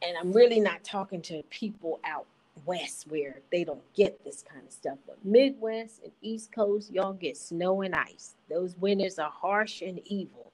And 0.00 0.16
I'm 0.16 0.32
really 0.32 0.60
not 0.60 0.82
talking 0.84 1.20
to 1.22 1.42
people 1.50 2.00
out 2.04 2.26
west 2.64 3.06
where 3.08 3.40
they 3.50 3.64
don't 3.64 3.82
get 3.94 4.24
this 4.24 4.42
kind 4.42 4.64
of 4.66 4.72
stuff. 4.72 4.98
But 5.06 5.24
Midwest 5.24 6.02
and 6.02 6.12
East 6.22 6.52
Coast, 6.52 6.90
y'all 6.90 7.12
get 7.12 7.36
snow 7.36 7.82
and 7.82 7.94
ice. 7.94 8.34
Those 8.48 8.76
winters 8.76 9.18
are 9.18 9.30
harsh 9.30 9.82
and 9.82 10.00
evil. 10.06 10.52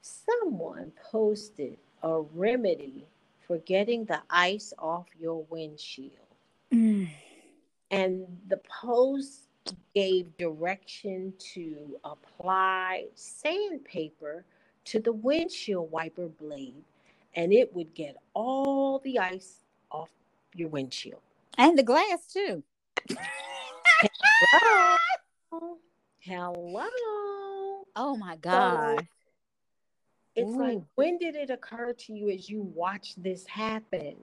Someone 0.00 0.92
posted 1.10 1.76
a 2.02 2.22
remedy 2.34 3.06
for 3.46 3.58
getting 3.58 4.04
the 4.06 4.22
ice 4.30 4.72
off 4.78 5.06
your 5.18 5.44
windshield. 5.50 6.12
Mm. 6.72 7.10
And 7.90 8.24
the 8.48 8.58
post 8.58 9.49
gave 9.94 10.36
direction 10.36 11.34
to 11.38 11.98
apply 12.04 13.06
sandpaper 13.14 14.44
to 14.86 15.00
the 15.00 15.12
windshield 15.12 15.90
wiper 15.90 16.28
blade, 16.28 16.82
and 17.34 17.52
it 17.52 17.74
would 17.74 17.94
get 17.94 18.16
all 18.34 18.98
the 19.00 19.18
ice 19.18 19.58
off 19.90 20.10
your 20.54 20.68
windshield. 20.68 21.20
And 21.58 21.78
the 21.78 21.82
glass, 21.82 22.26
too. 22.32 22.62
Hello. 24.52 24.96
Hello. 26.20 27.86
Oh 27.96 28.16
my 28.16 28.36
God. 28.36 29.00
So, 29.00 29.06
It's 30.36 30.56
like, 30.56 30.82
when 30.94 31.18
did 31.18 31.34
it 31.34 31.50
occur 31.50 31.92
to 31.92 32.12
you 32.12 32.30
as 32.30 32.48
you 32.48 32.62
watched 32.62 33.22
this 33.22 33.46
happen? 33.46 34.16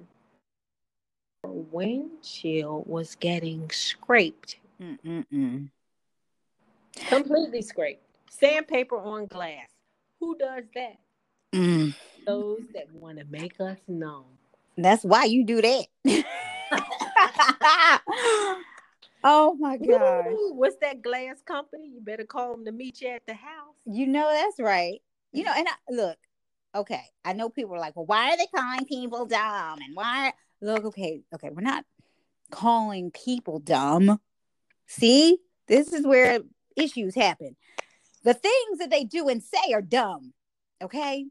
Her 1.44 1.52
windshield 1.52 2.88
was 2.88 3.16
getting 3.16 3.70
scraped, 3.72 4.58
Mm-mm-mm. 4.82 5.70
completely 7.08 7.62
scraped. 7.62 8.04
Sandpaper 8.30 8.98
on 8.98 9.28
glass. 9.28 9.70
Who 10.20 10.38
does 10.38 10.64
that? 10.76 10.98
Mm. 11.54 11.96
Those 12.26 12.64
that 12.74 12.92
want 12.94 13.20
to 13.20 13.26
make 13.26 13.60
us 13.60 13.78
numb. 13.88 14.26
That's 14.78 15.04
why 15.04 15.26
you 15.26 15.44
do 15.44 15.62
that. 15.62 15.86
oh 19.24 19.56
my 19.60 19.78
gosh. 19.78 20.28
Ooh, 20.32 20.54
what's 20.56 20.78
that 20.82 21.02
glass 21.02 21.42
company? 21.46 21.90
You 21.94 22.02
better 22.02 22.26
call 22.26 22.52
them 22.52 22.66
to 22.66 22.72
meet 22.72 23.02
you 23.02 23.10
at 23.10 23.26
the 23.26 23.34
house. 23.34 23.76
You 23.86 24.08
know 24.08 24.30
that's 24.32 24.60
right. 24.60 25.02
You 25.32 25.44
know, 25.44 25.54
and 25.56 25.68
I, 25.68 25.74
look, 25.90 26.18
okay, 26.76 27.04
I 27.26 27.34
know 27.34 27.50
people 27.50 27.76
are 27.76 27.80
like, 27.80 27.96
well, 27.96 28.06
why 28.06 28.34
are 28.34 28.38
they 28.38 28.48
calling 28.56 28.86
people 28.86 29.26
dumb? 29.26 29.80
And 29.80 29.96
why? 29.96 30.34
Look, 30.62 30.86
okay, 30.86 31.22
okay, 31.34 31.50
we're 31.50 31.62
not 31.62 31.86
calling 32.52 33.12
people 33.12 33.60
dumb. 33.60 34.20
See, 34.88 35.38
this 35.68 35.94
is 35.94 36.06
where 36.06 36.40
issues 36.76 37.16
happen. 37.16 37.56
The 38.24 38.34
things 38.34 38.80
that 38.80 38.90
they 38.90 39.04
do 39.04 39.30
and 39.30 39.42
say 39.44 39.74
are 39.74 39.82
dumb. 39.82 40.34
Okay, 40.82 41.26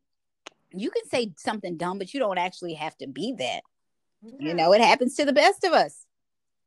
you 0.72 0.90
can 0.90 1.08
say 1.08 1.32
something 1.36 1.76
dumb, 1.76 1.98
but 1.98 2.12
you 2.12 2.20
don't 2.20 2.38
actually 2.38 2.74
have 2.74 2.96
to 2.98 3.06
be 3.06 3.34
that. 3.38 3.62
You 4.22 4.32
mm-hmm. 4.32 4.56
know, 4.56 4.72
it 4.72 4.80
happens 4.80 5.14
to 5.16 5.24
the 5.24 5.32
best 5.32 5.64
of 5.64 5.72
us. 5.72 6.04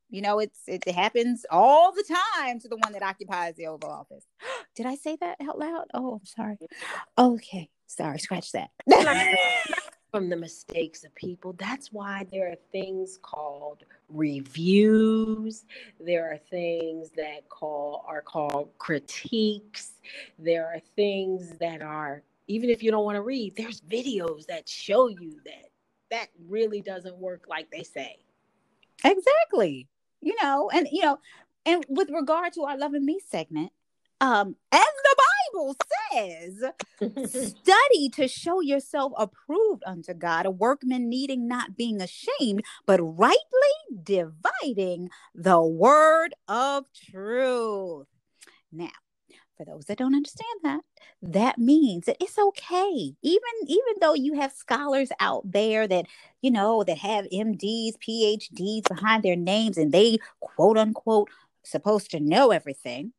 You 0.09 0.21
know, 0.21 0.39
it's 0.39 0.59
it 0.65 0.87
happens 0.89 1.45
all 1.51 1.91
the 1.91 2.03
time 2.35 2.59
to 2.61 2.67
the 2.67 2.77
one 2.77 2.93
that 2.93 3.03
occupies 3.03 3.55
the 3.55 3.67
Oval 3.67 3.91
Office. 3.91 4.25
Did 4.75 4.87
I 4.87 4.95
say 4.95 5.17
that 5.19 5.37
out 5.41 5.59
loud? 5.59 5.85
Oh, 5.93 6.15
I'm 6.15 6.25
sorry. 6.25 6.55
Mm-hmm. 6.55 7.33
Okay, 7.33 7.69
sorry. 7.85 8.19
Scratch 8.19 8.51
that. 8.53 8.69
From 10.11 10.29
the 10.29 10.35
mistakes 10.35 11.03
of 11.03 11.13
people. 11.15 11.53
That's 11.53 11.91
why 11.91 12.25
there 12.31 12.51
are 12.51 12.57
things 12.71 13.19
called 13.21 13.83
reviews. 14.09 15.65
There 15.99 16.31
are 16.31 16.37
things 16.37 17.11
that 17.11 17.47
call 17.49 18.05
are 18.07 18.21
called 18.21 18.69
critiques. 18.77 19.93
There 20.37 20.65
are 20.65 20.79
things 20.95 21.57
that 21.59 21.81
are 21.81 22.23
even 22.47 22.71
if 22.71 22.81
you 22.81 22.89
don't 22.89 23.05
want 23.05 23.15
to 23.15 23.21
read, 23.21 23.55
there's 23.55 23.81
videos 23.81 24.47
that 24.47 24.67
show 24.67 25.07
you 25.07 25.39
that 25.45 25.69
that 26.09 26.27
really 26.47 26.81
doesn't 26.81 27.15
work 27.17 27.45
like 27.47 27.69
they 27.71 27.83
say. 27.83 28.17
exactly. 29.05 29.87
You 30.21 30.35
know, 30.41 30.69
and 30.73 30.87
you 30.91 31.03
know, 31.03 31.19
and 31.65 31.85
with 31.87 32.09
regard 32.09 32.53
to 32.53 32.63
our 32.63 32.77
Love 32.77 32.93
and 32.95 33.05
Me 33.05 33.19
segment, 33.29 33.71
um, 34.19 34.55
as 34.71 34.79
the 34.81 35.15
Bible 35.53 35.75
says, 36.11 36.63
study 37.49 38.09
to 38.09 38.27
show 38.27 38.61
yourself 38.61 39.13
approved 39.17 39.83
unto 39.85 40.13
God, 40.13 40.45
a 40.45 40.51
workman 40.51 41.09
needing 41.09 41.47
not 41.47 41.77
being 41.77 42.01
ashamed, 42.01 42.63
but 42.85 42.99
rightly 42.99 43.39
dividing 44.03 45.09
the 45.33 45.61
word 45.61 46.33
of 46.47 46.85
truth. 46.93 48.07
Now, 48.71 48.89
for 49.57 49.65
those 49.65 49.85
that 49.85 49.97
don't 49.97 50.15
understand 50.15 50.59
that, 50.63 50.81
that 51.21 51.57
means 51.57 52.05
that 52.05 52.17
it's 52.21 52.37
okay. 52.37 53.13
Even 53.21 53.41
even 53.67 53.93
though 53.99 54.13
you 54.13 54.33
have 54.33 54.53
scholars 54.53 55.09
out 55.19 55.51
there 55.51 55.87
that, 55.87 56.05
you 56.41 56.49
know, 56.49 56.83
that 56.85 56.99
have 56.99 57.25
MDs, 57.25 57.95
PhDs 57.97 58.87
behind 58.87 59.23
their 59.23 59.35
names 59.35 59.77
and 59.77 59.91
they 59.91 60.19
quote 60.39 60.77
unquote 60.77 61.29
supposed 61.63 62.09
to 62.11 62.19
know 62.19 62.51
everything 62.51 63.11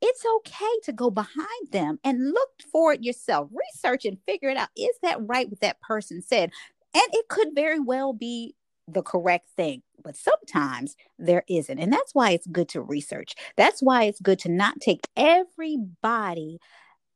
it's 0.00 0.24
okay 0.24 0.78
to 0.84 0.92
go 0.92 1.10
behind 1.10 1.72
them 1.72 1.98
and 2.04 2.32
look 2.32 2.50
for 2.72 2.92
it 2.92 3.02
yourself, 3.02 3.50
research 3.52 4.04
and 4.04 4.18
figure 4.26 4.48
it 4.48 4.56
out. 4.56 4.68
Is 4.76 4.96
that 5.02 5.18
right 5.26 5.48
what 5.48 5.60
that 5.60 5.80
person 5.80 6.22
said? 6.22 6.50
And 6.94 7.04
it 7.12 7.28
could 7.28 7.48
very 7.54 7.78
well 7.80 8.12
be 8.12 8.54
the 8.88 9.02
correct 9.02 9.48
thing, 9.56 9.82
but 10.02 10.16
sometimes 10.16 10.96
there 11.18 11.44
isn't. 11.48 11.78
And 11.78 11.92
that's 11.92 12.14
why 12.14 12.30
it's 12.30 12.46
good 12.46 12.68
to 12.70 12.80
research. 12.80 13.34
That's 13.56 13.80
why 13.80 14.04
it's 14.04 14.20
good 14.20 14.38
to 14.40 14.48
not 14.48 14.80
take 14.80 15.08
everybody 15.16 16.58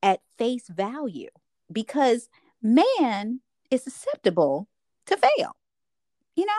at 0.02 0.20
face 0.38 0.68
value 0.68 1.30
because 1.72 2.28
man 2.62 3.40
is 3.70 3.82
susceptible 3.82 4.68
to 5.06 5.16
fail, 5.16 5.56
you 6.36 6.46
know? 6.46 6.52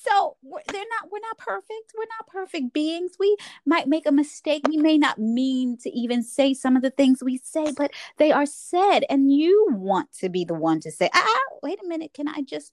So 0.00 0.36
we're, 0.42 0.60
they're 0.68 0.80
not. 0.80 1.10
We're 1.10 1.18
not 1.20 1.38
perfect. 1.38 1.92
We're 1.96 2.04
not 2.18 2.28
perfect 2.28 2.72
beings. 2.72 3.12
We 3.18 3.36
might 3.66 3.88
make 3.88 4.06
a 4.06 4.12
mistake. 4.12 4.62
We 4.68 4.76
may 4.76 4.96
not 4.96 5.18
mean 5.18 5.76
to 5.78 5.90
even 5.90 6.22
say 6.22 6.54
some 6.54 6.76
of 6.76 6.82
the 6.82 6.90
things 6.90 7.22
we 7.22 7.38
say, 7.38 7.72
but 7.76 7.90
they 8.16 8.30
are 8.30 8.46
said, 8.46 9.00
and 9.10 9.32
you 9.32 9.68
want 9.70 10.12
to 10.20 10.28
be 10.28 10.44
the 10.44 10.54
one 10.54 10.80
to 10.80 10.92
say, 10.92 11.10
"Ah, 11.12 11.40
wait 11.62 11.80
a 11.82 11.88
minute. 11.88 12.14
Can 12.14 12.28
I 12.28 12.42
just, 12.42 12.72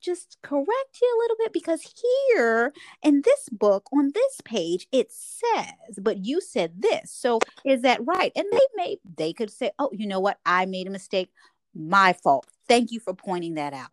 just 0.00 0.38
correct 0.42 0.98
you 1.00 1.16
a 1.16 1.20
little 1.22 1.36
bit? 1.38 1.52
Because 1.52 1.94
here 2.26 2.72
in 3.02 3.22
this 3.24 3.48
book 3.50 3.88
on 3.92 4.10
this 4.12 4.40
page 4.44 4.88
it 4.90 5.12
says, 5.12 5.98
but 6.00 6.24
you 6.24 6.40
said 6.40 6.82
this. 6.82 7.12
So 7.12 7.38
is 7.64 7.82
that 7.82 8.04
right? 8.04 8.32
And 8.34 8.46
they 8.50 8.66
may 8.74 8.96
they 9.16 9.32
could 9.32 9.50
say, 9.50 9.70
"Oh, 9.78 9.90
you 9.92 10.08
know 10.08 10.20
what? 10.20 10.38
I 10.44 10.66
made 10.66 10.88
a 10.88 10.90
mistake. 10.90 11.30
My 11.72 12.14
fault. 12.14 12.46
Thank 12.68 12.90
you 12.90 12.98
for 12.98 13.14
pointing 13.14 13.54
that 13.54 13.72
out." 13.74 13.90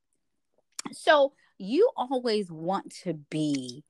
So 0.94 1.34
you 1.62 1.90
always 1.96 2.52
want 2.52 2.92
to 3.04 3.14
be 3.14 3.84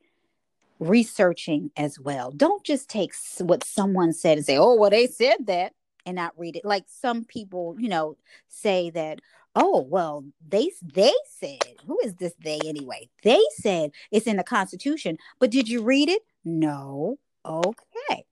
researching 0.79 1.71
as 1.77 1.99
well. 1.99 2.31
Don't 2.31 2.63
just 2.63 2.89
take 2.89 3.13
what 3.39 3.63
someone 3.63 4.13
said 4.13 4.37
and 4.37 4.45
say, 4.45 4.57
"Oh, 4.57 4.75
well, 4.75 4.89
they 4.89 5.07
said 5.07 5.45
that," 5.47 5.73
and 6.05 6.15
not 6.15 6.37
read 6.37 6.55
it. 6.55 6.65
Like 6.65 6.85
some 6.87 7.23
people, 7.23 7.75
you 7.79 7.87
know, 7.89 8.17
say 8.49 8.89
that, 8.91 9.19
"Oh, 9.55 9.81
well, 9.81 10.25
they 10.47 10.71
they 10.81 11.13
said." 11.39 11.59
Who 11.85 11.99
is 12.03 12.15
this 12.15 12.33
they 12.43 12.59
anyway? 12.65 13.09
They 13.23 13.41
said 13.57 13.91
it's 14.11 14.27
in 14.27 14.37
the 14.37 14.43
Constitution, 14.43 15.17
but 15.39 15.51
did 15.51 15.69
you 15.69 15.81
read 15.81 16.09
it? 16.09 16.23
No. 16.43 17.17
Okay. 17.45 18.25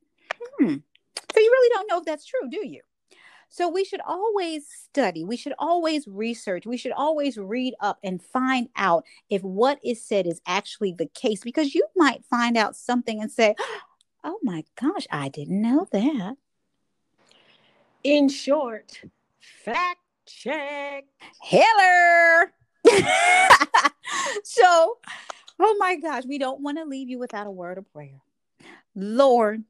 Hmm. 0.59 0.75
So 1.33 1.39
you 1.39 1.51
really 1.51 1.69
don't 1.75 1.87
know 1.87 1.99
if 1.99 2.05
that's 2.05 2.25
true, 2.25 2.49
do 2.49 2.67
you? 2.67 2.81
So 3.49 3.67
we 3.67 3.83
should 3.83 4.01
always 4.05 4.67
study. 4.67 5.23
We 5.23 5.35
should 5.35 5.53
always 5.57 6.07
research. 6.07 6.67
We 6.67 6.77
should 6.77 6.91
always 6.91 7.37
read 7.37 7.73
up 7.79 7.97
and 8.03 8.21
find 8.21 8.69
out 8.75 9.05
if 9.29 9.41
what 9.43 9.79
is 9.83 10.05
said 10.05 10.27
is 10.27 10.39
actually 10.45 10.93
the 10.93 11.07
case 11.07 11.41
because 11.43 11.73
you 11.73 11.85
might 11.95 12.23
find 12.25 12.55
out 12.55 12.75
something 12.75 13.19
and 13.19 13.31
say, 13.31 13.55
"Oh 14.23 14.39
my 14.43 14.63
gosh, 14.79 15.07
I 15.11 15.29
didn't 15.29 15.61
know 15.61 15.87
that." 15.91 16.37
In 18.03 18.29
short, 18.29 19.01
fact 19.39 19.99
check. 20.25 21.05
Heller. 21.41 22.53
so, 24.43 24.97
oh 25.59 25.75
my 25.79 25.95
gosh, 25.95 26.23
we 26.25 26.37
don't 26.37 26.61
want 26.61 26.77
to 26.77 26.85
leave 26.85 27.09
you 27.09 27.17
without 27.17 27.47
a 27.47 27.51
word 27.51 27.77
of 27.77 27.91
prayer. 27.91 28.21
Lord, 28.95 29.63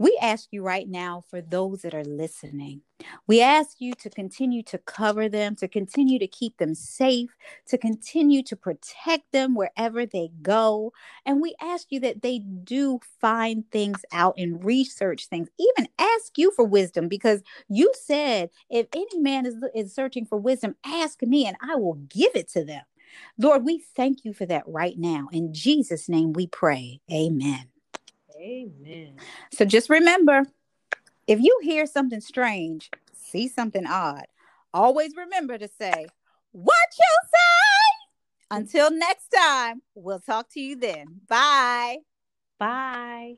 we 0.00 0.18
ask 0.22 0.48
you 0.50 0.62
right 0.62 0.88
now 0.88 1.22
for 1.30 1.42
those 1.42 1.82
that 1.82 1.94
are 1.94 2.04
listening. 2.04 2.80
We 3.26 3.42
ask 3.42 3.76
you 3.80 3.92
to 3.94 4.10
continue 4.10 4.62
to 4.64 4.78
cover 4.78 5.28
them, 5.28 5.56
to 5.56 5.68
continue 5.68 6.18
to 6.18 6.26
keep 6.26 6.56
them 6.56 6.74
safe, 6.74 7.36
to 7.68 7.78
continue 7.78 8.42
to 8.44 8.56
protect 8.56 9.30
them 9.32 9.54
wherever 9.54 10.06
they 10.06 10.30
go. 10.42 10.94
And 11.26 11.42
we 11.42 11.54
ask 11.60 11.88
you 11.90 12.00
that 12.00 12.22
they 12.22 12.38
do 12.40 13.00
find 13.20 13.70
things 13.70 14.00
out 14.10 14.34
and 14.38 14.64
research 14.64 15.26
things, 15.26 15.50
even 15.58 15.88
ask 15.98 16.38
you 16.38 16.50
for 16.56 16.64
wisdom, 16.64 17.06
because 17.08 17.42
you 17.68 17.92
said, 17.94 18.50
if 18.70 18.86
any 18.94 19.18
man 19.20 19.46
is, 19.46 19.56
is 19.74 19.94
searching 19.94 20.26
for 20.26 20.38
wisdom, 20.38 20.76
ask 20.84 21.22
me 21.22 21.46
and 21.46 21.58
I 21.62 21.76
will 21.76 21.96
give 22.08 22.32
it 22.34 22.48
to 22.52 22.64
them. 22.64 22.84
Lord, 23.38 23.64
we 23.64 23.84
thank 23.96 24.24
you 24.24 24.32
for 24.32 24.46
that 24.46 24.64
right 24.66 24.98
now. 24.98 25.28
In 25.32 25.52
Jesus' 25.52 26.08
name 26.08 26.32
we 26.32 26.46
pray. 26.46 27.00
Amen. 27.12 27.68
Amen. 28.40 29.16
So 29.52 29.64
just 29.66 29.90
remember 29.90 30.44
if 31.26 31.40
you 31.40 31.58
hear 31.62 31.86
something 31.86 32.20
strange, 32.20 32.90
see 33.12 33.48
something 33.48 33.86
odd, 33.86 34.26
always 34.72 35.14
remember 35.14 35.58
to 35.58 35.68
say, 35.68 36.06
What 36.52 36.88
you 36.98 37.16
say? 37.30 38.00
Until 38.50 38.90
next 38.90 39.28
time, 39.28 39.82
we'll 39.94 40.20
talk 40.20 40.48
to 40.54 40.60
you 40.60 40.74
then. 40.74 41.20
Bye. 41.28 41.98
Bye. 42.58 43.36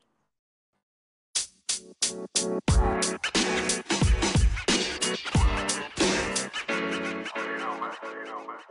You 7.34 7.58
know, 7.58 7.74
man. 7.78 7.92
You 8.02 8.24
know, 8.24 8.40
man. 8.46 8.62